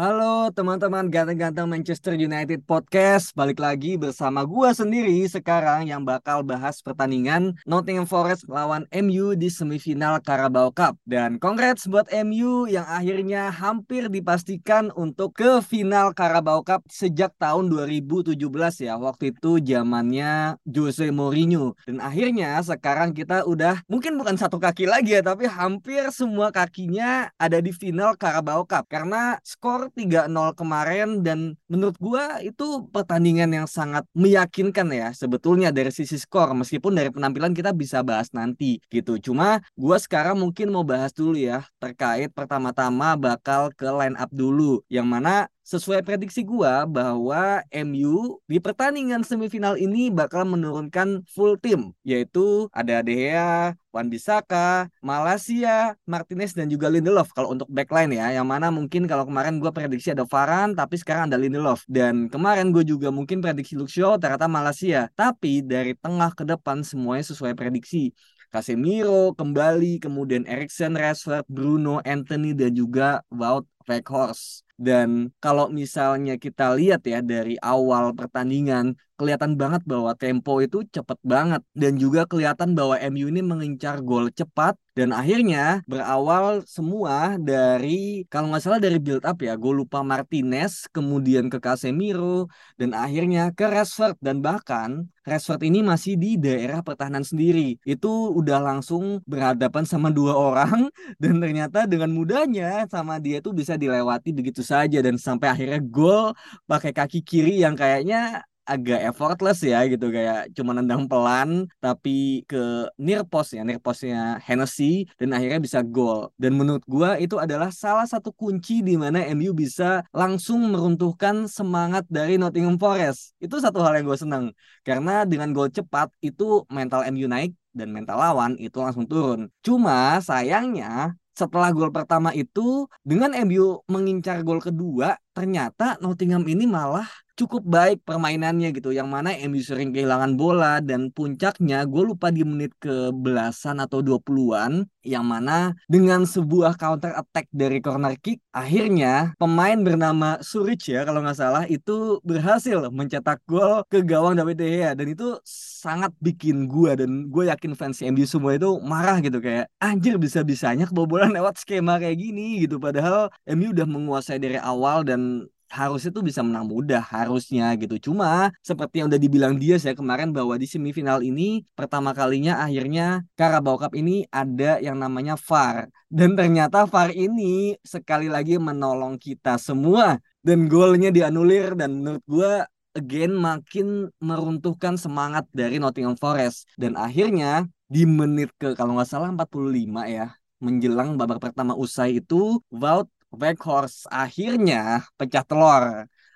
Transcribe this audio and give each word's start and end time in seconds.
Halo 0.00 0.48
teman-teman 0.48 1.12
ganteng-ganteng 1.12 1.68
Manchester 1.68 2.16
United 2.16 2.64
Podcast. 2.64 3.36
Balik 3.36 3.60
lagi 3.60 4.00
bersama 4.00 4.48
gua 4.48 4.72
sendiri 4.72 5.28
sekarang 5.28 5.92
yang 5.92 6.08
bakal 6.08 6.40
bahas 6.40 6.80
pertandingan 6.80 7.52
Nottingham 7.68 8.08
Forest 8.08 8.48
lawan 8.48 8.88
MU 8.96 9.36
di 9.36 9.52
semifinal 9.52 10.16
Carabao 10.24 10.72
Cup. 10.72 10.96
Dan 11.04 11.36
congrats 11.36 11.84
buat 11.84 12.08
MU 12.24 12.64
yang 12.64 12.88
akhirnya 12.88 13.52
hampir 13.52 14.08
dipastikan 14.08 14.88
untuk 14.96 15.36
ke 15.36 15.60
final 15.60 16.16
Carabao 16.16 16.64
Cup 16.64 16.80
sejak 16.88 17.36
tahun 17.36 17.68
2017 17.68 18.40
ya. 18.80 18.96
Waktu 18.96 19.36
itu 19.36 19.60
zamannya 19.60 20.56
Jose 20.64 21.12
Mourinho. 21.12 21.76
Dan 21.84 22.00
akhirnya 22.00 22.56
sekarang 22.64 23.12
kita 23.12 23.44
udah 23.44 23.84
mungkin 23.84 24.16
bukan 24.16 24.40
satu 24.40 24.56
kaki 24.56 24.88
lagi 24.88 25.12
ya 25.12 25.20
Tapi 25.20 25.44
hampir 25.44 26.08
semua 26.08 26.48
kakinya 26.48 27.28
ada 27.36 27.60
di 27.60 27.68
final 27.68 28.16
Carabao 28.16 28.64
Cup. 28.64 28.88
Karena 28.88 29.36
skor 29.44 29.89
3-0 29.92 30.30
kemarin 30.56 31.20
dan 31.20 31.58
menurut 31.66 31.96
gua 32.00 32.38
itu 32.40 32.86
pertandingan 32.90 33.50
yang 33.50 33.66
sangat 33.66 34.06
meyakinkan 34.16 34.88
ya 34.90 35.10
sebetulnya 35.12 35.68
dari 35.74 35.90
sisi 35.92 36.16
skor 36.16 36.54
meskipun 36.56 36.94
dari 36.96 37.10
penampilan 37.12 37.52
kita 37.52 37.74
bisa 37.76 38.00
bahas 38.00 38.30
nanti 38.32 38.80
gitu. 38.88 39.18
Cuma 39.20 39.60
gua 39.74 39.98
sekarang 40.00 40.38
mungkin 40.38 40.72
mau 40.72 40.82
bahas 40.86 41.12
dulu 41.12 41.36
ya 41.36 41.66
terkait 41.82 42.32
pertama-tama 42.32 43.18
bakal 43.18 43.70
ke 43.74 43.86
line 43.86 44.16
up 44.16 44.30
dulu 44.32 44.80
yang 44.88 45.04
mana 45.04 45.50
sesuai 45.70 46.02
prediksi 46.02 46.42
gua 46.42 46.82
bahwa 46.82 47.62
MU 47.70 48.42
di 48.50 48.58
pertandingan 48.58 49.22
semifinal 49.22 49.78
ini 49.78 50.10
bakal 50.10 50.42
menurunkan 50.42 51.22
full 51.30 51.54
tim 51.62 51.94
yaitu 52.02 52.66
ada 52.74 53.06
De 53.06 53.14
Gea, 53.14 53.78
Wan 53.94 54.10
Bissaka, 54.10 54.90
Malaysia, 54.98 55.94
Martinez 56.10 56.58
dan 56.58 56.66
juga 56.66 56.90
Lindelof 56.90 57.30
kalau 57.30 57.54
untuk 57.54 57.70
backline 57.70 58.18
ya. 58.18 58.34
Yang 58.34 58.46
mana 58.50 58.74
mungkin 58.74 59.06
kalau 59.06 59.22
kemarin 59.22 59.62
gua 59.62 59.70
prediksi 59.70 60.10
ada 60.10 60.26
Varane 60.26 60.74
tapi 60.74 60.98
sekarang 60.98 61.30
ada 61.30 61.38
Lindelof. 61.38 61.86
Dan 61.86 62.26
kemarin 62.26 62.74
gue 62.74 62.82
juga 62.82 63.14
mungkin 63.14 63.38
prediksi 63.38 63.78
Shaw 63.78 64.18
ternyata 64.18 64.50
Malaysia 64.50 65.06
tapi 65.14 65.62
dari 65.62 65.94
tengah 65.94 66.34
ke 66.34 66.42
depan 66.42 66.82
semuanya 66.82 67.22
sesuai 67.30 67.54
prediksi. 67.54 68.10
Casemiro 68.50 69.30
kembali, 69.38 70.02
kemudian 70.02 70.42
Eriksen, 70.42 70.98
Rashford, 70.98 71.46
Bruno, 71.46 72.02
Anthony 72.02 72.50
dan 72.50 72.74
juga 72.74 73.22
Wout 73.30 73.62
Weghorst. 73.86 74.66
Dan 74.80 75.28
kalau 75.44 75.68
misalnya 75.68 76.40
kita 76.44 76.72
lihat 76.78 77.04
ya 77.04 77.20
dari 77.20 77.60
awal 77.60 78.16
pertandingan 78.16 78.96
kelihatan 79.20 79.52
banget 79.60 79.82
bahwa 79.84 80.12
tempo 80.16 80.52
itu 80.64 80.78
cepet 80.94 81.18
banget. 81.32 81.62
Dan 81.76 81.92
juga 82.02 82.20
kelihatan 82.30 82.72
bahwa 82.78 82.96
MU 83.12 83.26
ini 83.32 83.42
mengincar 83.44 84.00
gol 84.08 84.32
cepat 84.38 84.74
dan 84.90 85.14
akhirnya 85.14 85.86
berawal 85.86 86.66
semua 86.66 87.38
dari 87.38 88.26
kalau 88.26 88.50
nggak 88.50 88.62
salah 88.64 88.80
dari 88.82 88.98
build 88.98 89.22
up 89.22 89.38
ya 89.38 89.54
gue 89.54 89.72
lupa 89.72 90.02
Martinez 90.02 90.90
kemudian 90.90 91.46
ke 91.46 91.62
Casemiro 91.62 92.50
dan 92.74 92.90
akhirnya 92.92 93.54
ke 93.54 93.64
Rashford. 93.70 94.18
Dan 94.18 94.42
bahkan 94.42 95.06
Rashford 95.22 95.62
ini 95.62 95.80
masih 95.80 96.18
di 96.18 96.34
daerah 96.34 96.82
pertahanan 96.82 97.22
sendiri. 97.22 97.78
Itu 97.86 98.34
udah 98.34 98.58
langsung 98.58 99.22
berhadapan 99.30 99.86
sama 99.86 100.10
dua 100.10 100.34
orang 100.34 100.90
dan 101.22 101.38
ternyata 101.38 101.86
dengan 101.86 102.10
mudahnya 102.10 102.84
sama 102.90 103.22
dia 103.22 103.38
itu 103.38 103.54
bisa 103.54 103.78
dilewati 103.78 104.34
begitu 104.34 104.60
saja. 104.66 104.98
Dan 105.00 105.16
sampai 105.16 105.54
akhirnya 105.54 105.80
gol 105.80 106.34
pakai 106.66 106.90
kaki 106.90 107.22
kiri 107.22 107.62
yang 107.62 107.78
kayaknya 107.78 108.42
agak 108.70 109.00
effortless 109.10 109.58
ya 109.66 109.82
gitu 109.90 110.06
kayak 110.14 110.54
cuma 110.54 110.70
nendang 110.70 111.10
pelan 111.10 111.66
tapi 111.82 112.46
ke 112.46 112.86
near 112.94 113.26
post 113.26 113.58
ya 113.58 113.66
near 113.66 113.82
postnya 113.82 114.38
Hennessy 114.46 115.10
dan 115.18 115.34
akhirnya 115.34 115.58
bisa 115.58 115.82
gol. 115.82 116.30
Dan 116.38 116.54
menurut 116.54 116.86
gua 116.86 117.18
itu 117.18 117.34
adalah 117.36 117.74
salah 117.74 118.06
satu 118.06 118.30
kunci 118.30 118.80
di 118.86 118.94
mana 118.94 119.26
MU 119.34 119.50
bisa 119.50 120.06
langsung 120.14 120.70
meruntuhkan 120.70 121.50
semangat 121.50 122.06
dari 122.06 122.38
Nottingham 122.38 122.78
Forest. 122.78 123.34
Itu 123.42 123.58
satu 123.58 123.82
hal 123.82 123.98
yang 123.98 124.06
gue 124.06 124.18
senang 124.18 124.44
karena 124.86 125.26
dengan 125.26 125.50
gol 125.50 125.68
cepat 125.68 126.14
itu 126.22 126.62
mental 126.70 127.02
MU 127.10 127.26
naik 127.26 127.52
dan 127.74 127.90
mental 127.90 128.18
lawan 128.18 128.54
itu 128.58 128.78
langsung 128.78 129.06
turun. 129.06 129.50
Cuma 129.62 130.22
sayangnya 130.22 131.14
setelah 131.40 131.72
gol 131.72 131.88
pertama 131.88 132.36
itu 132.36 132.84
dengan 133.00 133.32
MU 133.48 133.80
mengincar 133.88 134.44
gol 134.44 134.60
kedua 134.60 135.16
ternyata 135.32 135.96
Nottingham 136.04 136.44
ini 136.44 136.68
malah 136.68 137.08
cukup 137.40 137.62
baik 137.64 138.04
permainannya 138.04 138.76
gitu 138.76 138.92
yang 138.92 139.08
mana 139.08 139.32
MU 139.48 139.64
sering 139.64 139.96
kehilangan 139.96 140.36
bola 140.36 140.84
dan 140.84 141.08
puncaknya 141.08 141.88
gue 141.88 142.02
lupa 142.04 142.28
di 142.28 142.44
menit 142.44 142.76
ke 142.76 143.08
belasan 143.16 143.80
atau 143.80 144.04
20-an 144.04 144.84
yang 145.00 145.24
mana 145.24 145.72
dengan 145.88 146.28
sebuah 146.28 146.76
counter 146.76 147.16
attack 147.16 147.48
dari 147.48 147.80
corner 147.80 148.12
kick 148.20 148.44
akhirnya 148.52 149.32
pemain 149.40 149.80
bernama 149.80 150.36
Suric 150.44 150.92
ya 150.92 151.08
kalau 151.08 151.24
nggak 151.24 151.38
salah 151.40 151.64
itu 151.64 152.20
berhasil 152.20 152.90
mencetak 152.92 153.40
gol 153.48 153.86
ke 153.88 154.02
gawang 154.04 154.36
David 154.36 154.56
De 154.58 154.66
Gea. 154.68 154.90
Dan 154.98 155.14
itu 155.14 155.38
sangat 155.46 156.12
bikin 156.20 156.66
gue 156.68 156.92
dan 156.98 157.30
gue 157.30 157.48
yakin 157.48 157.72
fans 157.78 158.02
MU 158.02 158.26
semua 158.26 158.58
itu 158.58 158.76
marah 158.82 159.22
gitu 159.24 159.38
kayak 159.40 159.70
anjir 159.80 160.20
bisa-bisanya 160.20 160.84
kebobolan 160.90 161.32
lewat 161.32 161.56
skema 161.62 161.96
kayak 162.02 162.18
gini 162.18 162.66
gitu. 162.66 162.76
Padahal 162.82 163.30
MU 163.48 163.72
udah 163.72 163.86
menguasai 163.86 164.38
dari 164.42 164.58
awal 164.60 165.06
dan 165.06 165.46
harusnya 165.70 166.10
tuh 166.10 166.26
bisa 166.26 166.42
menang 166.42 166.66
mudah 166.66 166.98
harusnya 166.98 167.72
gitu. 167.78 168.10
Cuma 168.10 168.50
seperti 168.60 169.00
yang 169.00 169.08
udah 169.08 169.22
dibilang 169.22 169.54
dia 169.54 169.78
saya 169.78 169.94
kemarin 169.94 170.34
bahwa 170.34 170.58
di 170.58 170.66
semifinal 170.66 171.22
ini 171.22 171.62
pertama 171.78 172.10
kalinya 172.10 172.58
akhirnya 172.60 173.22
Carabao 173.38 173.78
Cup 173.78 173.94
ini 173.94 174.26
ada 174.34 174.82
yang 174.82 174.98
namanya 174.98 175.38
VAR. 175.38 175.86
Dan 176.10 176.34
ternyata 176.34 176.84
VAR 176.90 177.14
ini 177.14 177.78
sekali 177.86 178.26
lagi 178.26 178.58
menolong 178.58 179.16
kita 179.16 179.56
semua. 179.56 180.18
Dan 180.42 180.66
golnya 180.66 181.14
dianulir 181.14 181.78
dan 181.78 182.00
menurut 182.00 182.24
gua 182.26 182.52
again 182.98 183.30
makin 183.36 184.10
meruntuhkan 184.18 184.98
semangat 184.98 185.46
dari 185.54 185.78
Nottingham 185.78 186.18
Forest. 186.18 186.66
Dan 186.74 186.98
akhirnya 186.98 187.70
di 187.86 188.02
menit 188.06 188.50
ke 188.58 188.74
kalau 188.74 188.98
nggak 188.98 189.06
salah 189.06 189.30
45 189.30 190.06
ya 190.10 190.34
menjelang 190.60 191.16
babak 191.16 191.40
pertama 191.40 191.72
usai 191.74 192.20
itu 192.20 192.60
Wout 192.70 193.08
Weghorst 193.40 193.98
akhirnya 194.10 194.76
pecah 195.18 195.44
telur. 195.48 195.84